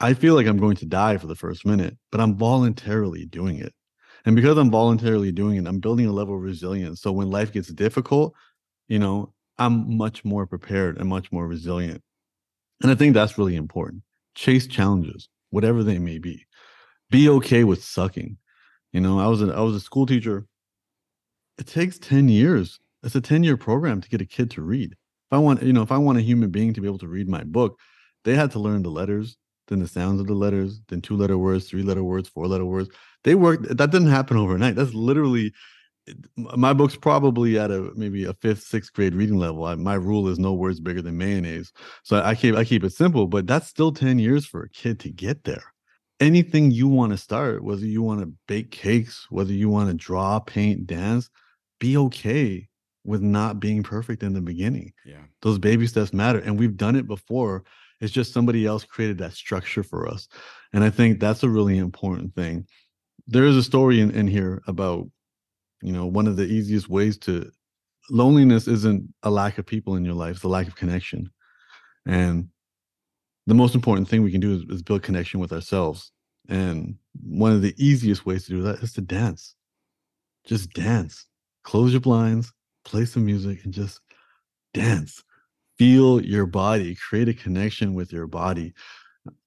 [0.00, 3.58] I feel like I'm going to die for the first minute, but I'm voluntarily doing
[3.58, 3.74] it.
[4.24, 7.00] And because I'm voluntarily doing it, I'm building a level of resilience.
[7.00, 8.34] So when life gets difficult,
[8.88, 12.02] you know, I'm much more prepared and much more resilient.
[12.82, 14.02] And I think that's really important.
[14.34, 16.46] Chase challenges, whatever they may be.
[17.10, 18.38] Be okay with sucking.
[18.92, 20.46] You know, I was a, I was a school teacher.
[21.58, 22.78] It takes 10 years.
[23.02, 24.92] It's a 10 year program to get a kid to read.
[24.92, 27.08] If I want, you know, if I want a human being to be able to
[27.08, 27.78] read my book,
[28.24, 29.36] they had to learn the letters,
[29.70, 32.66] then the sounds of the letters, then two letter words, three letter words, four letter
[32.66, 32.90] words.
[33.24, 33.62] They work.
[33.62, 34.74] That didn't happen overnight.
[34.74, 35.52] That's literally
[36.36, 39.64] my book's probably at a maybe a fifth, sixth grade reading level.
[39.64, 41.72] I, my rule is no words bigger than mayonnaise.
[42.02, 45.00] So I keep I keep it simple, but that's still 10 years for a kid
[45.00, 45.72] to get there.
[46.18, 49.94] Anything you want to start, whether you want to bake cakes, whether you want to
[49.94, 51.30] draw, paint, dance,
[51.78, 52.68] be okay
[53.04, 54.92] with not being perfect in the beginning.
[55.04, 55.22] Yeah.
[55.42, 56.38] Those baby steps matter.
[56.38, 57.64] And we've done it before.
[58.00, 60.28] It's just somebody else created that structure for us.
[60.72, 62.66] And I think that's a really important thing.
[63.26, 65.06] There is a story in, in here about,
[65.82, 67.50] you know, one of the easiest ways to
[68.08, 71.30] loneliness isn't a lack of people in your life, it's a lack of connection.
[72.06, 72.48] And
[73.46, 76.12] the most important thing we can do is, is build connection with ourselves.
[76.48, 79.54] And one of the easiest ways to do that is to dance.
[80.46, 81.26] Just dance.
[81.62, 82.52] Close your blinds,
[82.84, 84.00] play some music, and just
[84.72, 85.22] dance
[85.80, 88.74] feel your body, create a connection with your body.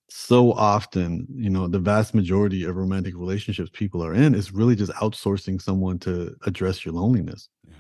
[0.09, 4.75] So often, you know, the vast majority of romantic relationships people are in is really
[4.75, 7.49] just outsourcing someone to address your loneliness.
[7.63, 7.75] Yeah.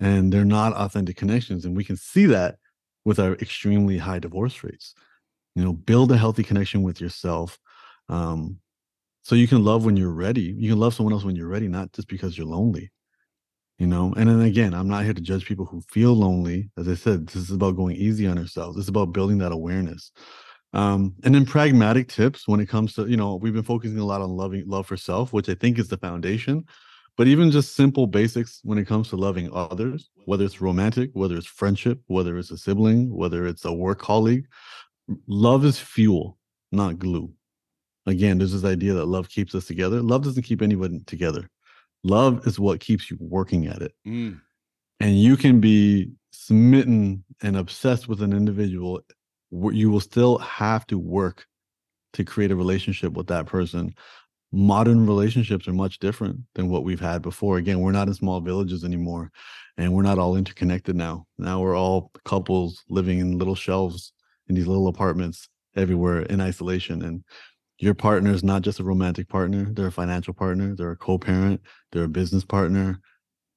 [0.00, 1.64] And they're not authentic connections.
[1.64, 2.58] And we can see that
[3.06, 4.94] with our extremely high divorce rates.
[5.54, 7.58] You know, build a healthy connection with yourself.
[8.10, 8.58] Um,
[9.22, 10.54] so you can love when you're ready.
[10.58, 12.90] You can love someone else when you're ready, not just because you're lonely
[13.78, 14.12] you know?
[14.16, 16.70] And then again i'm not here to judge people who feel lonely.
[16.76, 18.78] As i said this is about going easy on ourselves.
[18.78, 20.12] It's about building that awareness.
[20.72, 24.04] Um, and then pragmatic tips when it comes to you know we've been focusing a
[24.04, 26.64] lot on loving love for self which i think is the foundation.
[27.16, 31.36] But even just simple basics when it comes to loving others whether it's romantic whether
[31.36, 34.46] it's friendship whether it's a sibling whether it's a work colleague
[35.28, 36.38] love is fuel
[36.72, 37.32] not glue.
[38.06, 40.02] Again there's this idea that love keeps us together.
[40.02, 41.48] Love doesn't keep anyone together
[42.04, 43.92] Love is what keeps you working at it.
[44.06, 44.40] Mm.
[45.00, 49.00] And you can be smitten and obsessed with an individual.
[49.50, 51.46] You will still have to work
[52.12, 53.94] to create a relationship with that person.
[54.52, 57.56] Modern relationships are much different than what we've had before.
[57.56, 59.32] Again, we're not in small villages anymore
[59.76, 61.26] and we're not all interconnected now.
[61.38, 64.12] Now we're all couples living in little shelves
[64.48, 67.02] in these little apartments everywhere in isolation.
[67.02, 67.24] And
[67.84, 71.18] Your partner is not just a romantic partner, they're a financial partner, they're a co
[71.18, 71.60] parent,
[71.92, 72.98] they're a business partner,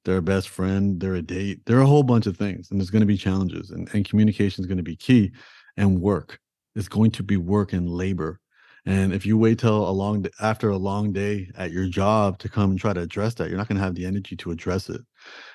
[0.04, 2.70] they're a best friend, they're a date, they're a whole bunch of things.
[2.70, 5.32] And there's going to be challenges, and, and communication is going to be key,
[5.78, 6.40] and work
[6.74, 8.38] is going to be work and labor.
[8.84, 12.50] And if you wait till a long after a long day at your job to
[12.50, 14.90] come and try to address that, you're not going to have the energy to address
[14.90, 15.00] it.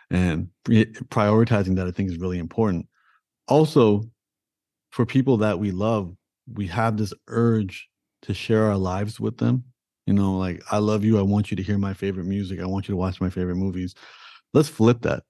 [0.09, 2.87] And prioritizing that, I think, is really important.
[3.47, 4.01] Also,
[4.89, 6.15] for people that we love,
[6.51, 7.87] we have this urge
[8.23, 9.63] to share our lives with them.
[10.05, 11.17] You know, like, I love you.
[11.17, 12.59] I want you to hear my favorite music.
[12.59, 13.95] I want you to watch my favorite movies.
[14.53, 15.23] Let's flip that.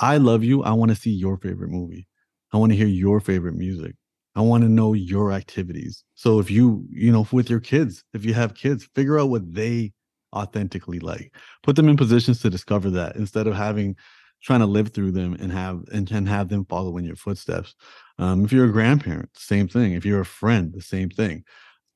[0.00, 0.62] I love you.
[0.62, 2.06] I want to see your favorite movie.
[2.52, 3.94] I want to hear your favorite music.
[4.34, 6.04] I want to know your activities.
[6.14, 9.52] So if you, you know, with your kids, if you have kids, figure out what
[9.52, 9.92] they
[10.34, 11.34] authentically like.
[11.62, 13.96] Put them in positions to discover that instead of having
[14.42, 17.74] trying to live through them and have and, and have them follow in your footsteps.
[18.18, 19.92] Um, if you're a grandparent, same thing.
[19.92, 21.44] If you're a friend, the same thing.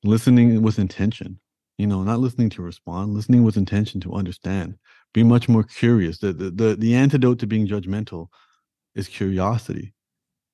[0.05, 1.39] Listening with intention,
[1.77, 4.75] you know, not listening to respond, listening with intention to understand.
[5.13, 6.19] Be much more curious.
[6.19, 8.27] The the the, the antidote to being judgmental
[8.95, 9.93] is curiosity.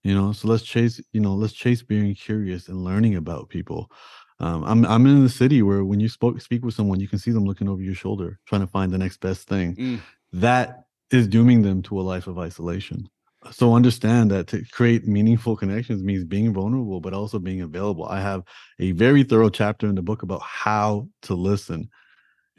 [0.03, 3.91] You know, so let's chase, you know, let's chase being curious and learning about people.
[4.39, 7.19] Um, I'm I'm in the city where when you spoke speak with someone, you can
[7.19, 9.75] see them looking over your shoulder, trying to find the next best thing.
[9.75, 9.99] Mm.
[10.33, 13.07] That is dooming them to a life of isolation.
[13.49, 18.05] So understand that to create meaningful connections means being vulnerable, but also being available.
[18.05, 18.43] I have
[18.79, 21.89] a very thorough chapter in the book about how to listen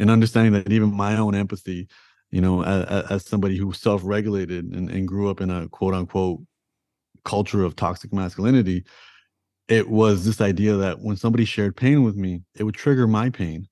[0.01, 1.89] and understanding that even my own empathy,
[2.31, 6.41] you know, as, as somebody who self-regulated and, and grew up in a quote unquote
[7.25, 8.85] culture of toxic masculinity,
[9.69, 13.31] it was this idea that when somebody shared pain with me, it would trigger my
[13.31, 13.69] pain.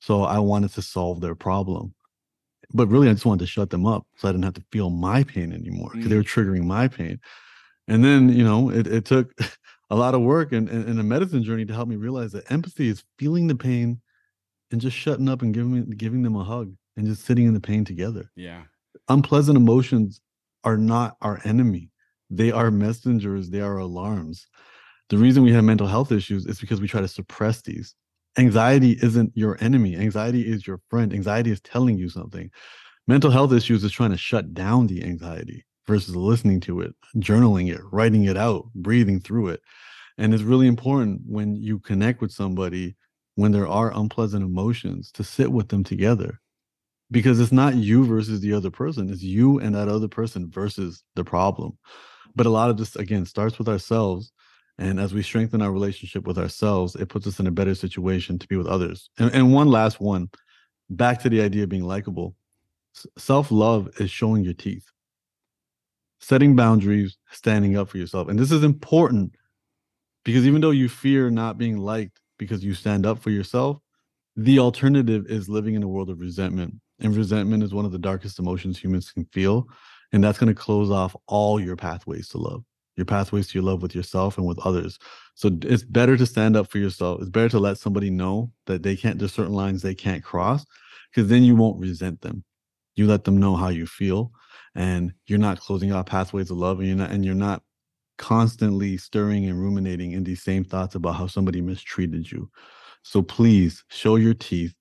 [0.00, 1.92] So I wanted to solve their problem
[2.72, 4.90] but really I just wanted to shut them up so I didn't have to feel
[4.90, 6.10] my pain anymore because mm.
[6.10, 7.20] they were triggering my pain.
[7.88, 9.32] And then, you know, it, it took
[9.90, 12.50] a lot of work and, and, and, a medicine journey to help me realize that
[12.50, 14.00] empathy is feeling the pain
[14.72, 17.60] and just shutting up and giving giving them a hug and just sitting in the
[17.60, 18.30] pain together.
[18.34, 18.62] Yeah.
[19.08, 20.20] Unpleasant emotions
[20.64, 21.90] are not our enemy.
[22.28, 24.48] They are messengers, they are alarms.
[25.08, 27.94] The reason we have mental health issues is because we try to suppress these
[28.38, 29.96] anxiety isn't your enemy.
[29.96, 31.12] Anxiety is your friend.
[31.12, 32.50] Anxiety is telling you something.
[33.06, 37.72] Mental health issues is trying to shut down the anxiety versus listening to it, journaling
[37.72, 39.60] it, writing it out, breathing through it.
[40.18, 42.96] And it's really important when you connect with somebody
[43.36, 46.40] when there are unpleasant emotions to sit with them together
[47.10, 51.04] because it's not you versus the other person, it's you and that other person versus
[51.14, 51.78] the problem.
[52.34, 54.32] But a lot of this, again, starts with ourselves
[54.78, 58.38] and as we strengthen our relationship with ourselves, it puts us in a better situation
[58.38, 59.08] to be with others.
[59.18, 60.28] And, and one last one
[60.90, 62.34] back to the idea of being likable
[63.18, 64.86] self love is showing your teeth,
[66.20, 68.28] setting boundaries, standing up for yourself.
[68.28, 69.34] And this is important
[70.24, 73.78] because even though you fear not being liked because you stand up for yourself,
[74.36, 76.74] the alternative is living in a world of resentment.
[77.00, 79.68] And resentment is one of the darkest emotions humans can feel.
[80.12, 82.64] And that's going to close off all your pathways to love
[82.96, 84.98] your pathways to your love with yourself and with others.
[85.34, 87.20] So it's better to stand up for yourself.
[87.20, 90.64] It's better to let somebody know that they can't, there's certain lines they can't cross
[91.14, 92.42] because then you won't resent them.
[92.94, 94.32] You let them know how you feel
[94.74, 97.62] and you're not closing off pathways of love and you're not, and you're not
[98.16, 102.50] constantly stirring and ruminating in these same thoughts about how somebody mistreated you.
[103.02, 104.74] So please show your teeth.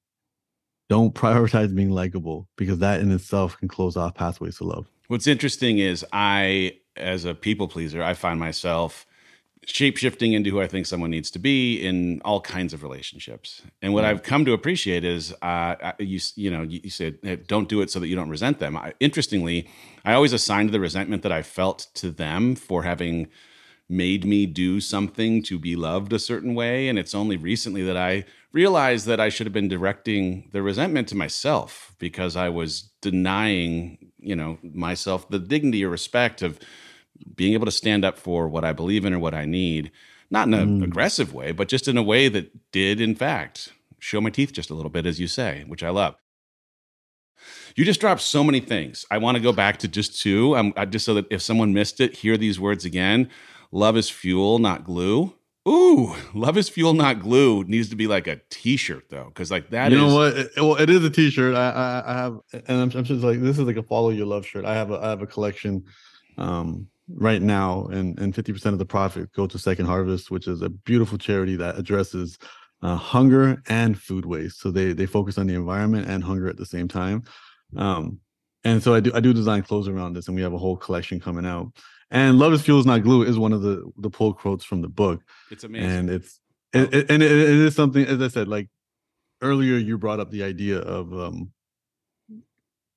[0.87, 4.87] Don't prioritize being likable because that in itself can close off pathways to love.
[5.07, 9.05] What's interesting is I as a people pleaser, I find myself
[9.65, 13.63] shape shifting into who I think someone needs to be in all kinds of relationships.
[13.81, 17.67] And what I've come to appreciate is, uh, you you know, you, said hey, don't
[17.67, 18.77] do it so that you don't resent them.
[18.77, 19.67] I, interestingly,
[20.03, 23.27] I always assigned the resentment that I felt to them for having
[23.87, 26.87] made me do something to be loved a certain way.
[26.87, 31.07] And it's only recently that I realized that I should have been directing the resentment
[31.09, 36.59] to myself because I was denying, you know, myself the dignity or respect of
[37.35, 39.91] being able to stand up for what I believe in or what I need,
[40.29, 40.83] not in an mm.
[40.83, 44.69] aggressive way, but just in a way that did, in fact, show my teeth just
[44.69, 46.15] a little bit, as you say, which I love.
[47.75, 49.05] You just dropped so many things.
[49.11, 51.99] I want to go back to just two, um, just so that if someone missed
[51.99, 53.29] it, hear these words again.
[53.71, 55.33] Love is fuel, not glue.
[55.67, 59.71] Ooh, love is fuel, not glue needs to be like a T-shirt though, because like
[59.71, 59.91] that.
[59.91, 60.03] You is...
[60.03, 60.37] know what?
[60.37, 61.55] It, well, it is a T-shirt.
[61.55, 64.27] I, I, I have, and I'm, I'm, just like this is like a follow your
[64.27, 64.63] love shirt.
[64.63, 65.85] I have a I have a collection.
[66.37, 70.61] Um, right now, and and 50% of the profit go to Second Harvest, which is
[70.61, 72.37] a beautiful charity that addresses
[72.81, 74.59] uh, hunger and food waste.
[74.59, 77.23] So they they focus on the environment and hunger at the same time.
[77.75, 78.19] Um,
[78.63, 80.77] and so I do I do design clothes around this, and we have a whole
[80.77, 81.71] collection coming out.
[82.11, 84.81] And "Love is fuel is not glue" is one of the the pull quotes from
[84.81, 85.21] the book.
[85.51, 86.39] It's amazing, and it's
[86.75, 88.67] it, it, and it, it is something as i said like
[89.41, 91.51] earlier you brought up the idea of um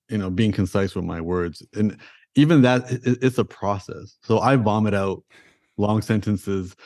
[0.08, 1.96] you know being concise with my words and
[2.38, 4.16] even that it, it's a process.
[4.22, 5.24] So i vomit out
[5.76, 6.76] long sentences.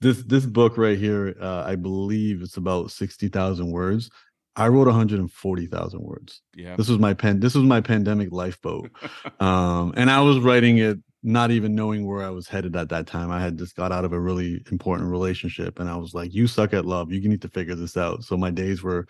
[0.00, 4.10] This this book right here uh, i believe it's about 60,000 words.
[4.54, 6.42] I wrote 140,000 words.
[6.54, 6.76] Yeah.
[6.76, 8.90] this was my pen this was my pandemic lifeboat.
[9.40, 13.06] Um and i was writing it not even knowing where i was headed at that
[13.06, 13.30] time.
[13.30, 16.46] I had just got out of a really important relationship and i was like you
[16.46, 17.12] suck at love.
[17.12, 18.24] You need to figure this out.
[18.24, 19.06] So my days were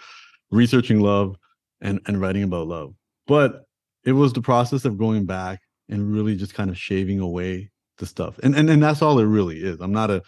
[0.51, 1.37] researching love
[1.81, 2.95] and and writing about love.
[3.27, 3.65] But
[4.05, 5.61] it was the process of going back
[5.93, 9.25] and really just kind of shaving away the stuff and and, and that's all it
[9.25, 10.23] really is i'm not a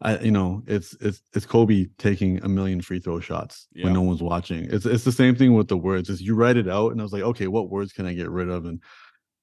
[0.00, 3.86] I, you know, it's it's it's Kobe taking a million free throw shots Yeah.
[3.86, 4.68] when no one's watching.
[4.70, 6.08] It's it's the same thing with the words.
[6.08, 8.30] Is you write it out, and I was like, okay, what words can I get
[8.30, 8.64] rid of?
[8.64, 8.80] And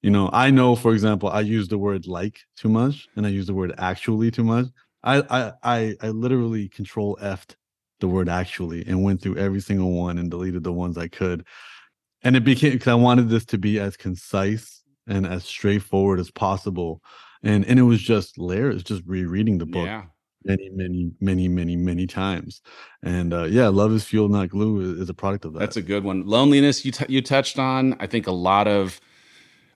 [0.00, 3.28] you know, I know, for example, I use the word like too much, and I
[3.28, 4.66] use the word actually too much.
[5.02, 7.54] I I I, I literally control F'd
[8.00, 11.46] the word actually and went through every single one and deleted the ones I could.
[12.22, 16.30] And it became because I wanted this to be as concise and as straightforward as
[16.30, 17.02] possible.
[17.42, 20.04] And and it was just layers, just rereading the book Yeah.
[20.44, 22.60] many, many, many, many, many times.
[23.02, 25.60] And uh, yeah, love is fuel, not glue, is, is a product of that.
[25.60, 26.26] That's a good one.
[26.26, 27.96] Loneliness, you, t- you touched on.
[28.00, 29.00] I think a lot of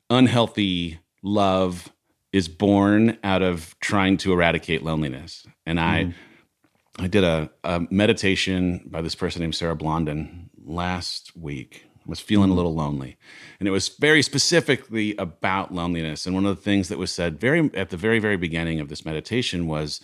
[0.09, 1.93] unhealthy love
[2.33, 5.47] is born out of trying to eradicate loneliness.
[5.67, 6.15] And I, Mhm.
[6.99, 11.87] I did a, a meditation by this person named Sarah Blondin last week.
[12.11, 13.17] Was feeling a little lonely,
[13.59, 16.27] and it was very specifically about loneliness.
[16.27, 18.89] And one of the things that was said very at the very very beginning of
[18.89, 20.01] this meditation was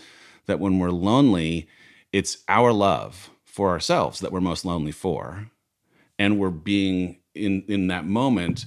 [0.46, 1.68] that when we're lonely,
[2.12, 5.50] it's our love for ourselves that we're most lonely for,
[6.18, 8.66] and we're being in in that moment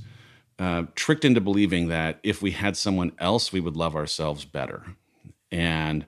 [0.59, 4.83] uh, tricked into believing that if we had someone else, we would love ourselves better.
[5.51, 6.05] And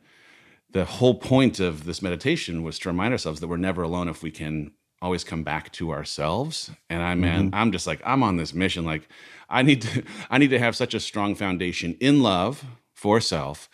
[0.70, 4.22] the whole point of this meditation was to remind ourselves that we're never alone if
[4.22, 4.72] we can
[5.02, 6.72] always come back to ourselves.
[6.90, 7.56] And I'm, man, mm-hmm.
[7.56, 8.86] I'm just like I'm on this mission.
[8.86, 9.08] Like
[9.50, 13.70] I need to I need to have such a strong foundation in love for self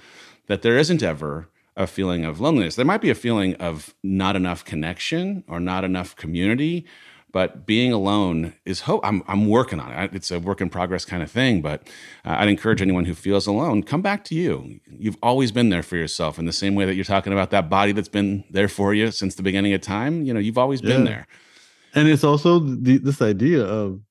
[0.47, 2.75] that there isn't ever a feeling of loneliness.
[2.75, 6.86] There might be a feeling of not enough connection or not enough community,
[7.38, 8.99] but being alone is hope.
[9.03, 10.09] I'm, I'm working on it.
[10.11, 11.83] It's a work in progress kind of thing, but
[12.25, 14.79] uh, I'd encourage anyone who feels alone, come back to you.
[14.88, 17.69] You've always been there for yourself in the same way that you're talking about that
[17.69, 20.23] body that's been there for you since the beginning of time.
[20.23, 21.27] You know, you've always been there.
[21.93, 24.01] and it's also the, this idea of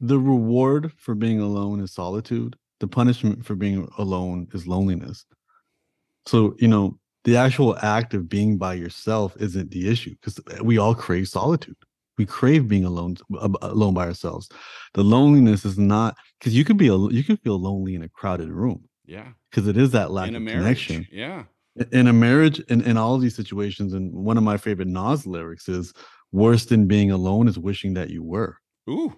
[0.00, 2.56] the reward for being alone is solitude.
[2.80, 5.26] The punishment for being alone is loneliness.
[6.24, 10.78] So, you know, the actual act of being by yourself isn't the issue because we
[10.78, 11.76] all crave solitude.
[12.18, 13.16] We crave being alone,
[13.62, 14.48] alone by ourselves.
[14.94, 18.08] The loneliness is not because you can be, a, you can feel lonely in a
[18.08, 19.28] crowded room Yeah.
[19.50, 20.86] because it is that lack in a of marriage.
[20.86, 21.06] connection.
[21.10, 21.44] Yeah.
[21.92, 25.26] in a marriage in, in all of these situations and one of my favorite nas
[25.26, 25.92] lyrics is
[26.30, 28.58] worse than being alone is wishing that you were
[28.88, 29.12] Ooh.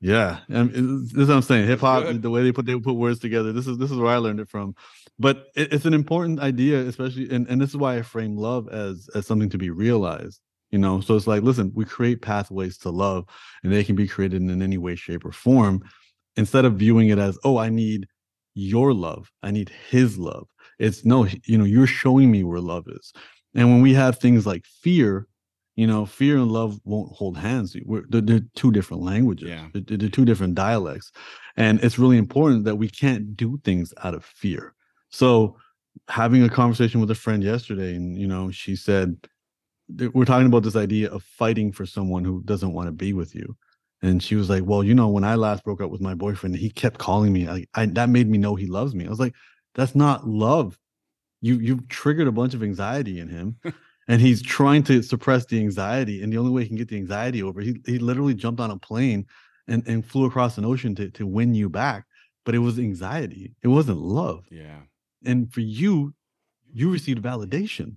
[0.00, 0.70] yeah and
[1.10, 3.66] this is what i'm saying hip-hop the way they put they put words together this
[3.66, 4.74] is this is where i learned it from
[5.18, 8.66] but it, it's an important idea especially and, and this is why i frame love
[8.70, 10.40] as as something to be realized
[10.74, 11.00] you know?
[11.00, 13.26] So it's like listen we create pathways to love
[13.62, 15.82] and they can be created in any way shape or form
[16.36, 18.08] instead of viewing it as oh i need
[18.54, 19.30] your love.
[19.42, 20.46] I need his love.
[20.78, 23.12] It's no you know you're showing me where love is.
[23.54, 25.28] And when we have things like fear
[25.76, 27.76] you know fear and love won't hold hands.
[27.84, 29.48] We're, they're, they're two different languages.
[29.48, 29.68] Yeah.
[29.72, 31.12] they're, they're two different dialects.
[31.56, 34.74] And it's really important that we can't do things out of fear.
[35.10, 35.56] So
[36.08, 39.16] having a conversation with a friend yesterday and you know she said
[39.88, 43.34] we're talking about this idea of fighting for someone who doesn't want to be with
[43.34, 43.56] you.
[44.02, 46.56] And she was like well you know when i last broke up with my boyfriend
[46.56, 49.06] he kept calling me like I, that made me know he loves me.
[49.06, 49.34] I was like
[49.74, 50.78] that's not love.
[51.40, 53.56] You you've triggered a bunch of anxiety in him
[54.08, 56.96] and he's trying to suppress the anxiety and the only way he can get the
[56.96, 59.26] anxiety over he, he literally jumped on a plane
[59.68, 62.04] and, and flew across an ocean to, to win you back.
[62.44, 63.54] But it was anxiety.
[63.62, 64.44] It wasn't love.
[64.50, 64.80] Yeah.
[65.24, 66.14] and for you
[66.72, 67.96] you received validation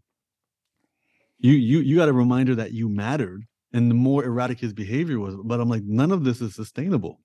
[1.39, 5.19] you you you got a reminder that you mattered and the more erratic his behavior
[5.19, 7.19] was but i'm like none of this is sustainable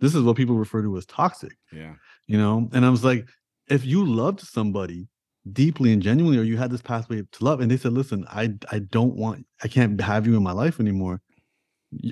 [0.00, 1.94] this is what people refer to as toxic Yeah.
[2.26, 3.28] you know and i was like
[3.68, 5.08] if you loved somebody
[5.52, 8.52] deeply and genuinely or you had this pathway to love and they said listen i
[8.72, 11.20] i don't want i can't have you in my life anymore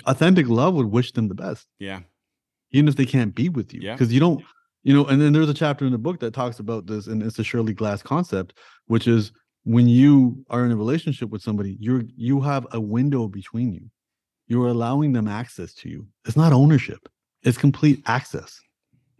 [0.06, 2.00] authentic love would wish them the best Yeah.
[2.70, 3.94] even if they can't be with you Yeah.
[3.94, 4.44] because you don't
[4.82, 7.22] you know and then there's a chapter in the book that talks about this and
[7.22, 9.32] it's a shirley glass concept which is
[9.64, 13.88] when you are in a relationship with somebody you're you have a window between you
[14.46, 17.08] you're allowing them access to you it's not ownership
[17.42, 18.60] it's complete access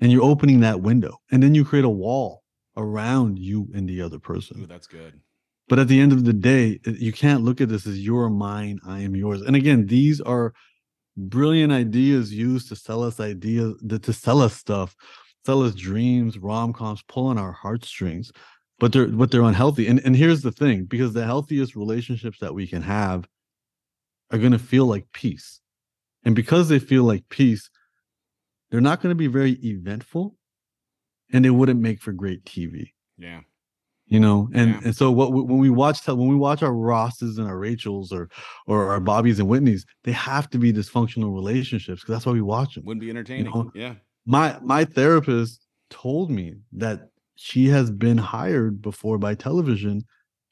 [0.01, 2.43] and you're opening that window and then you create a wall
[2.77, 5.21] around you and the other Ooh, person that's good.
[5.69, 8.29] But at the end of the day, uh, you can't look at this as you're
[8.29, 9.41] mine, I am yours.
[9.43, 10.53] And again, these are
[11.17, 14.95] brilliant ideas used to sell us ideas, to sell us stuff,
[15.47, 18.31] sell us dreams, rom coms, pulling our heartstrings.
[18.81, 19.87] But they're but they're unhealthy.
[19.87, 23.29] And and here's the thing: because the healthiest relationships that we can have
[24.31, 25.61] are going to feel like peace,
[26.25, 27.71] and because they feel like peace,
[28.71, 30.37] they're not going to be very eventful,
[31.33, 32.93] and they wouldn't make for great TV.
[33.17, 33.41] Yeah
[34.07, 34.81] you know and yeah.
[34.85, 38.29] and so what when we watch when we watch our rosses and our rachels or
[38.67, 42.43] or our bobbies and whitneys they have to be dysfunctional relationships because that's why we
[42.43, 43.71] watch them wouldn't be entertaining you know?
[43.75, 43.95] yeah
[44.27, 50.03] my my therapist told me that she has been hired before by television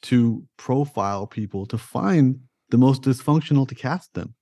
[0.03, 4.35] to profile people to find the most dysfunctional to cast them.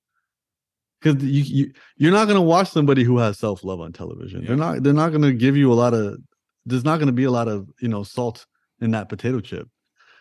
[1.01, 4.43] Because you, you you're not going to watch somebody who has self-love on television.
[4.43, 4.49] Yeah.
[4.49, 6.19] they're not they're not going to give you a lot of
[6.67, 8.47] there's not going to be a lot of you know salt
[8.81, 9.69] in that potato chip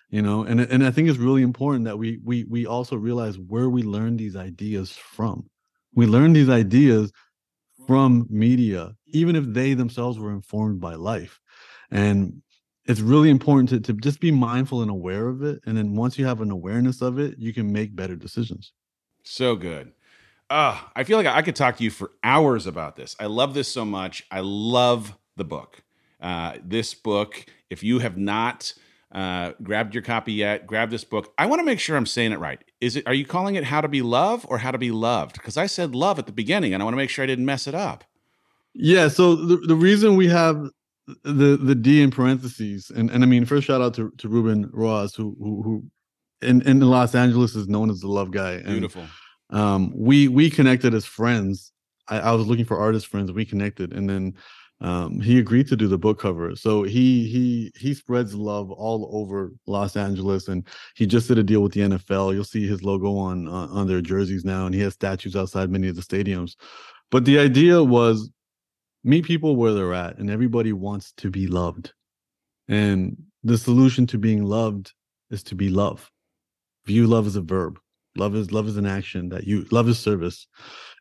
[0.09, 0.43] you know?
[0.43, 3.83] And and i think it's really important that we we we also realize where we
[3.83, 5.49] learn these ideas from.
[5.93, 7.11] We learn these ideas
[7.87, 11.39] from media even if they themselves were informed by life
[11.91, 12.41] and
[12.85, 16.17] it's really important to, to just be mindful and aware of it and then once
[16.17, 18.73] you have an awareness of it you can make better decisions
[19.23, 19.91] so good
[20.49, 23.53] uh, i feel like i could talk to you for hours about this i love
[23.53, 25.83] this so much i love the book
[26.21, 28.73] uh, this book if you have not
[29.11, 31.33] uh, grabbed your copy yet, grab this book.
[31.37, 32.63] I want to make sure I'm saying it right.
[32.79, 33.07] Is it?
[33.07, 35.33] Are you calling it "How to Be Love" or "How to Be Loved"?
[35.33, 37.45] Because I said "love" at the beginning, and I want to make sure I didn't
[37.45, 38.03] mess it up.
[38.73, 39.07] Yeah.
[39.07, 40.69] So the, the reason we have
[41.23, 44.69] the the D in parentheses, and and I mean, first shout out to to Ruben
[44.73, 45.83] Rojas, who who, who
[46.47, 48.53] in in Los Angeles is known as the love guy.
[48.53, 49.05] And, Beautiful.
[49.51, 51.71] Um, we we connected as friends.
[52.07, 53.31] I, I was looking for artist friends.
[53.31, 54.35] We connected, and then
[54.81, 56.55] um, he agreed to do the book cover.
[56.55, 61.43] So he he he spreads love all over Los Angeles, and he just did a
[61.43, 62.33] deal with the NFL.
[62.33, 65.69] You'll see his logo on uh, on their jerseys now, and he has statues outside
[65.69, 66.55] many of the stadiums.
[67.11, 68.29] But the idea was
[69.03, 71.93] meet people where they're at, and everybody wants to be loved.
[72.67, 74.93] And the solution to being loved
[75.31, 76.09] is to be love.
[76.85, 77.79] View love as a verb.
[78.17, 80.47] Love is love is an action that you love is service.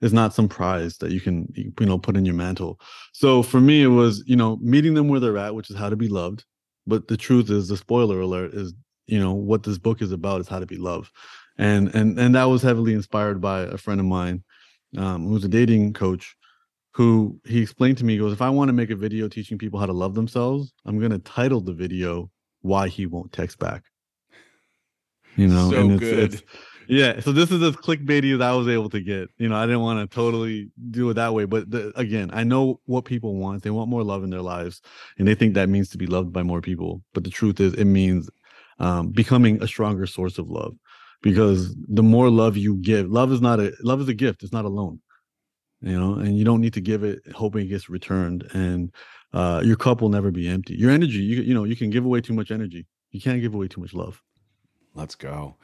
[0.02, 2.78] Is not some prize that you can you know put in your mantle.
[3.12, 5.88] So for me, it was you know meeting them where they're at, which is how
[5.88, 6.44] to be loved.
[6.86, 8.74] But the truth is, the spoiler alert is
[9.06, 11.10] you know what this book is about is how to be loved,
[11.56, 14.44] and and and that was heavily inspired by a friend of mine
[14.96, 16.36] um, who's a dating coach
[16.98, 19.56] who he explained to me he goes if i want to make a video teaching
[19.56, 22.28] people how to love themselves i'm going to title the video
[22.62, 23.84] why he won't text back.
[25.36, 26.34] You know so and it's, good.
[26.34, 26.42] it's
[26.88, 29.28] yeah so this is as clickbaity as i was able to get.
[29.38, 32.42] You know i didn't want to totally do it that way but the, again i
[32.42, 34.82] know what people want they want more love in their lives
[35.18, 37.74] and they think that means to be loved by more people but the truth is
[37.74, 38.28] it means
[38.80, 40.74] um, becoming a stronger source of love
[41.22, 44.52] because the more love you give love is not a love is a gift it's
[44.52, 45.00] not a loan
[45.80, 48.92] you know and you don't need to give it hoping it gets returned and
[49.32, 52.04] uh, your cup will never be empty your energy you, you know you can give
[52.04, 54.22] away too much energy you can't give away too much love
[54.94, 55.56] let's go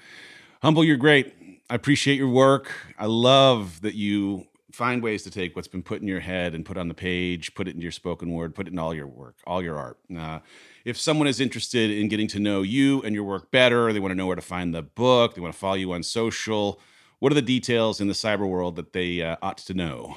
[0.65, 1.35] Humble, you're great.
[1.69, 2.73] I appreciate your work.
[2.99, 6.65] I love that you find ways to take what's been put in your head and
[6.65, 9.07] put on the page, put it in your spoken word, put it in all your
[9.07, 9.99] work, all your art.
[10.17, 10.39] Uh,
[10.87, 14.13] if someone is interested in getting to know you and your work better, they want
[14.13, 16.81] to know where to find the book, they want to follow you on social,
[17.25, 20.15] what are the details in the cyber world that they uh, ought to know?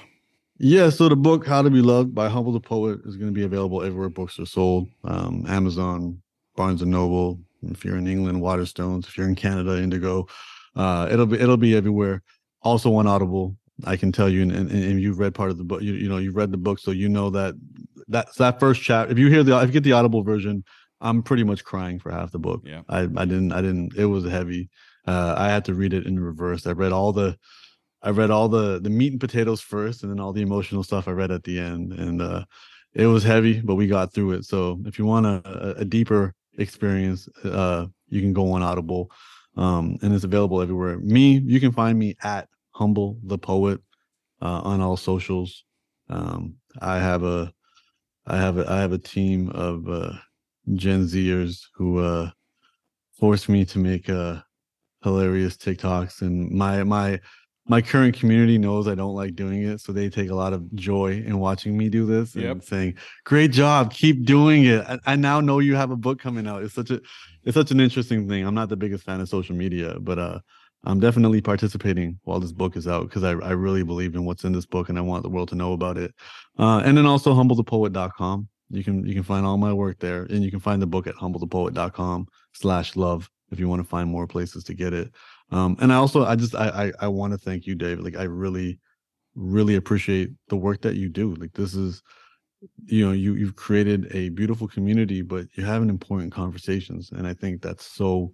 [0.58, 3.34] Yeah, so the book "How to Be Loved" by Humble the Poet is going to
[3.34, 6.22] be available everywhere books are sold: um, Amazon,
[6.58, 9.08] Barnes and Noble, if you're in England, Waterstones.
[9.08, 10.28] If you're in Canada, Indigo.
[10.76, 12.24] Uh, it'll be it'll be everywhere.
[12.62, 13.56] Also on Audible.
[13.86, 15.82] I can tell you, and, and, and you've read part of the book.
[15.82, 17.56] You, you know, you've read the book, so you know that
[18.10, 19.14] that's that first chapter.
[19.14, 20.66] If you hear the, if you get the Audible version,
[21.00, 22.64] I'm pretty much crying for half the book.
[22.66, 23.96] Yeah, I, I didn't, I didn't.
[23.96, 24.70] It was heavy.
[25.08, 26.68] Uh, I had to read it in reverse.
[26.68, 27.38] I read all the,
[28.04, 31.08] I read all the the meat and potatoes first, and then all the emotional stuff
[31.08, 32.46] I read at the end, and uh,
[32.94, 34.46] it was heavy, but we got through it.
[34.46, 39.12] So if you want a, a deeper experience, uh, you can go on Audible,
[39.56, 41.00] um, and it's available everywhere.
[41.00, 43.82] Me, you can find me at Humble the Poet
[44.42, 45.64] uh, on all socials.
[46.10, 47.52] Um, I have a,
[48.26, 50.14] I have a, I have a team of uh,
[50.76, 52.30] Gen Zers who uh,
[53.20, 54.42] force me to make uh,
[55.08, 57.20] hilarious TikToks, and my my
[57.70, 60.74] my current community knows I don't like doing it, so they take a lot of
[60.76, 62.96] joy in watching me do this and saying,
[63.26, 66.64] "Great job, keep doing it." I, I, now know you have a book coming out.
[66.64, 67.02] It's such a,
[67.44, 68.46] it's such an interesting thing.
[68.46, 70.40] I'm not the biggest fan of social media, but uh,
[70.86, 74.46] I'm definitely participating while this book is out because I, I really believe in what's
[74.46, 76.14] in this book and I want the world to know about it.
[76.58, 78.48] Uh, and then also humblethepoet.com.
[78.70, 81.08] You can you can find all my work there, and you can find the book
[81.08, 85.12] at humblethepoet.com slash love if you want to find more places to get it.
[85.52, 88.04] Um, and I also I just I I, I want to thank you, David.
[88.04, 88.80] Like I really
[89.36, 91.36] really appreciate the work that you do.
[91.36, 92.02] Like this is
[92.86, 97.34] you know you you've created a beautiful community but you're having important conversations and i
[97.34, 98.32] think that's so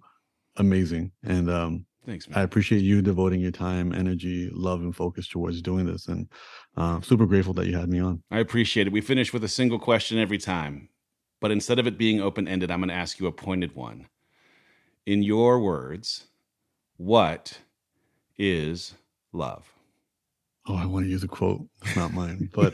[0.56, 2.38] amazing and um Thanks, man.
[2.38, 6.26] i appreciate you devoting your time energy love and focus towards doing this and
[6.76, 8.92] uh, super grateful that you had me on I appreciate it.
[8.92, 10.88] We finish with a single question every time,
[11.40, 14.06] but instead of it being open ended, I'm going to ask you a pointed one.
[15.06, 16.26] In your words,
[16.96, 17.58] what
[18.38, 18.94] is
[19.32, 19.70] love?
[20.66, 22.72] oh i want to use a quote it's not mine but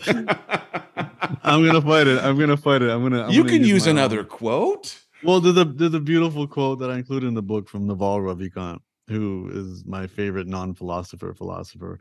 [1.43, 3.87] i'm gonna fight it i'm gonna fight it i'm gonna I'm you gonna can use
[3.89, 3.97] own.
[3.99, 4.97] another quote.
[5.25, 8.21] Well, there's a there's a beautiful quote that I include in the book from Naval
[8.21, 8.79] Ravikant,
[9.09, 11.99] who is my favorite non-philosopher philosopher,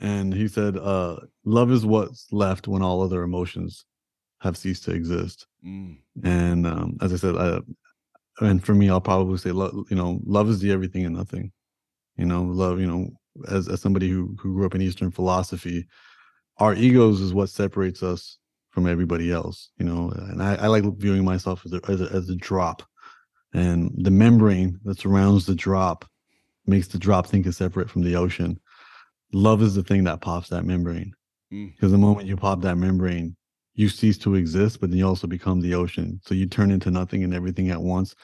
[0.00, 3.84] and he said, uh, "Love is what's left when all other emotions
[4.40, 7.58] have ceased to exist." Mm, And um, as I said, I,
[8.40, 11.52] and for me, I'll probably say, lo- you know, love is the everything and nothing.
[12.16, 12.80] You know, love.
[12.80, 13.10] You know,
[13.50, 15.86] as as somebody who who grew up in Eastern philosophy,
[16.58, 18.38] our egos is what separates us
[18.70, 19.70] from everybody else.
[19.78, 22.82] You know, and I, I like viewing myself as a, as a as a drop,
[23.52, 26.04] and the membrane that surrounds the drop
[26.66, 28.58] makes the drop think it's separate from the ocean.
[29.32, 31.12] Love is the thing that pops that membrane.
[31.52, 31.72] Mm.
[31.74, 33.36] Because the moment you pop that membrane,
[33.76, 36.20] you cease to exist, but then you also become the ocean.
[36.24, 38.14] So you turn into nothing and everything at once.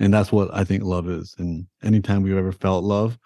[0.00, 1.34] And that's what I think love is.
[1.38, 3.18] And anytime we've ever felt love,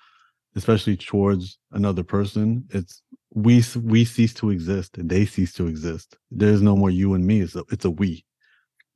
[0.54, 3.02] especially towards another person, it's
[3.34, 6.16] we we cease to exist and they cease to exist.
[6.30, 7.40] There's no more you and me.
[7.40, 8.24] It's a, it's a we.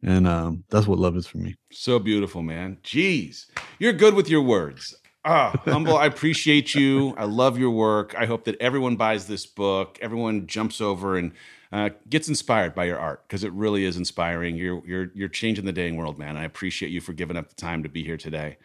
[0.02, 1.56] And um, that's what love is for me.
[1.72, 2.76] so beautiful, man.
[2.84, 3.46] Jeez,
[3.78, 4.94] you're good with your words.
[5.24, 5.96] Ah, humble.
[5.96, 7.14] I appreciate you.
[7.16, 8.14] I love your work.
[8.16, 9.98] I hope that everyone buys this book.
[10.00, 11.32] Everyone jumps over and
[11.72, 14.56] uh, gets inspired by your art because it really is inspiring.
[14.56, 16.36] You're you're you're changing the dating world, man.
[16.36, 18.58] I appreciate you for giving up the time to be here today.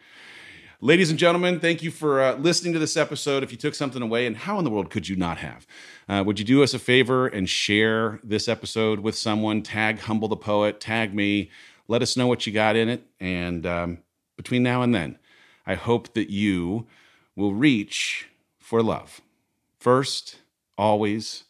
[0.84, 3.44] Ladies and gentlemen, thank you for uh, listening to this episode.
[3.44, 5.64] If you took something away, and how in the world could you not have?
[6.08, 9.62] Uh, would you do us a favor and share this episode with someone?
[9.62, 11.50] Tag Humble the Poet, tag me.
[11.86, 13.06] Let us know what you got in it.
[13.20, 13.98] And um,
[14.36, 15.20] between now and then,
[15.64, 16.88] I hope that you
[17.36, 18.26] will reach
[18.58, 19.20] for love.
[19.78, 20.38] First,
[20.76, 21.44] always,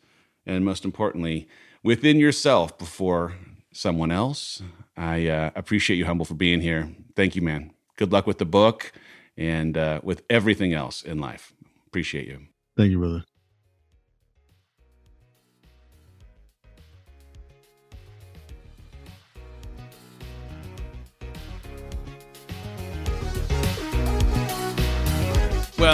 [0.47, 1.49] and most importantly,
[1.83, 3.35] within yourself before
[3.73, 4.63] someone else.
[4.97, 6.91] I uh, appreciate you, Humble, for being here.
[7.17, 7.73] Thank you, man.
[7.97, 8.93] Good luck with the book
[9.37, 11.53] and uh, with everything else in life.
[11.87, 12.41] Appreciate you.
[12.77, 13.25] Thank you, brother.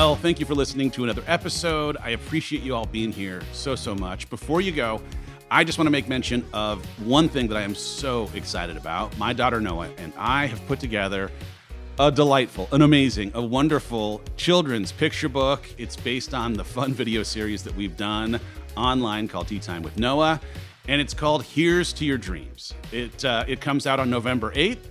[0.09, 1.98] Well, thank you for listening to another episode.
[2.02, 4.30] I appreciate you all being here so, so much.
[4.30, 5.02] Before you go,
[5.50, 9.18] I just want to make mention of one thing that I am so excited about.
[9.18, 11.30] My daughter Noah and I have put together
[11.98, 15.68] a delightful, an amazing, a wonderful children's picture book.
[15.76, 18.40] It's based on the fun video series that we've done
[18.78, 20.40] online called Tea Time with Noah,
[20.88, 22.72] and it's called Here's to Your Dreams.
[22.92, 24.86] It uh, it comes out on November 8th.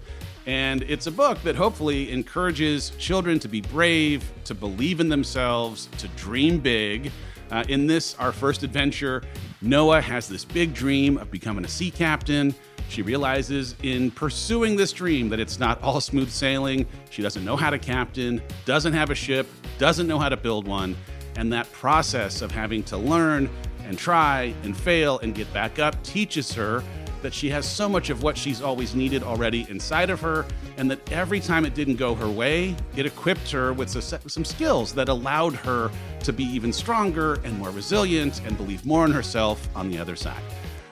[0.47, 5.89] And it's a book that hopefully encourages children to be brave, to believe in themselves,
[5.97, 7.11] to dream big.
[7.51, 9.23] Uh, in this, our first adventure,
[9.61, 12.55] Noah has this big dream of becoming a sea captain.
[12.87, 16.87] She realizes in pursuing this dream that it's not all smooth sailing.
[17.09, 20.65] She doesn't know how to captain, doesn't have a ship, doesn't know how to build
[20.65, 20.95] one.
[21.35, 23.49] And that process of having to learn
[23.83, 26.83] and try and fail and get back up teaches her
[27.27, 30.45] that she has so much of what she's always needed already inside of her,
[30.77, 34.93] and that every time it didn't go her way, it equipped her with some skills
[34.93, 39.67] that allowed her to be even stronger and more resilient and believe more in herself
[39.75, 40.41] on the other side.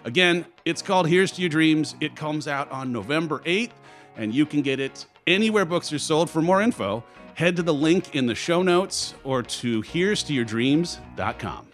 [0.04, 1.96] Again, it's called Here's to Your Dreams.
[2.02, 3.72] It comes out on November 8th,
[4.18, 6.30] and you can get it anywhere books are sold.
[6.30, 7.02] For more info,
[7.36, 11.70] head to the link in the show notes or to here's to your dreams.com.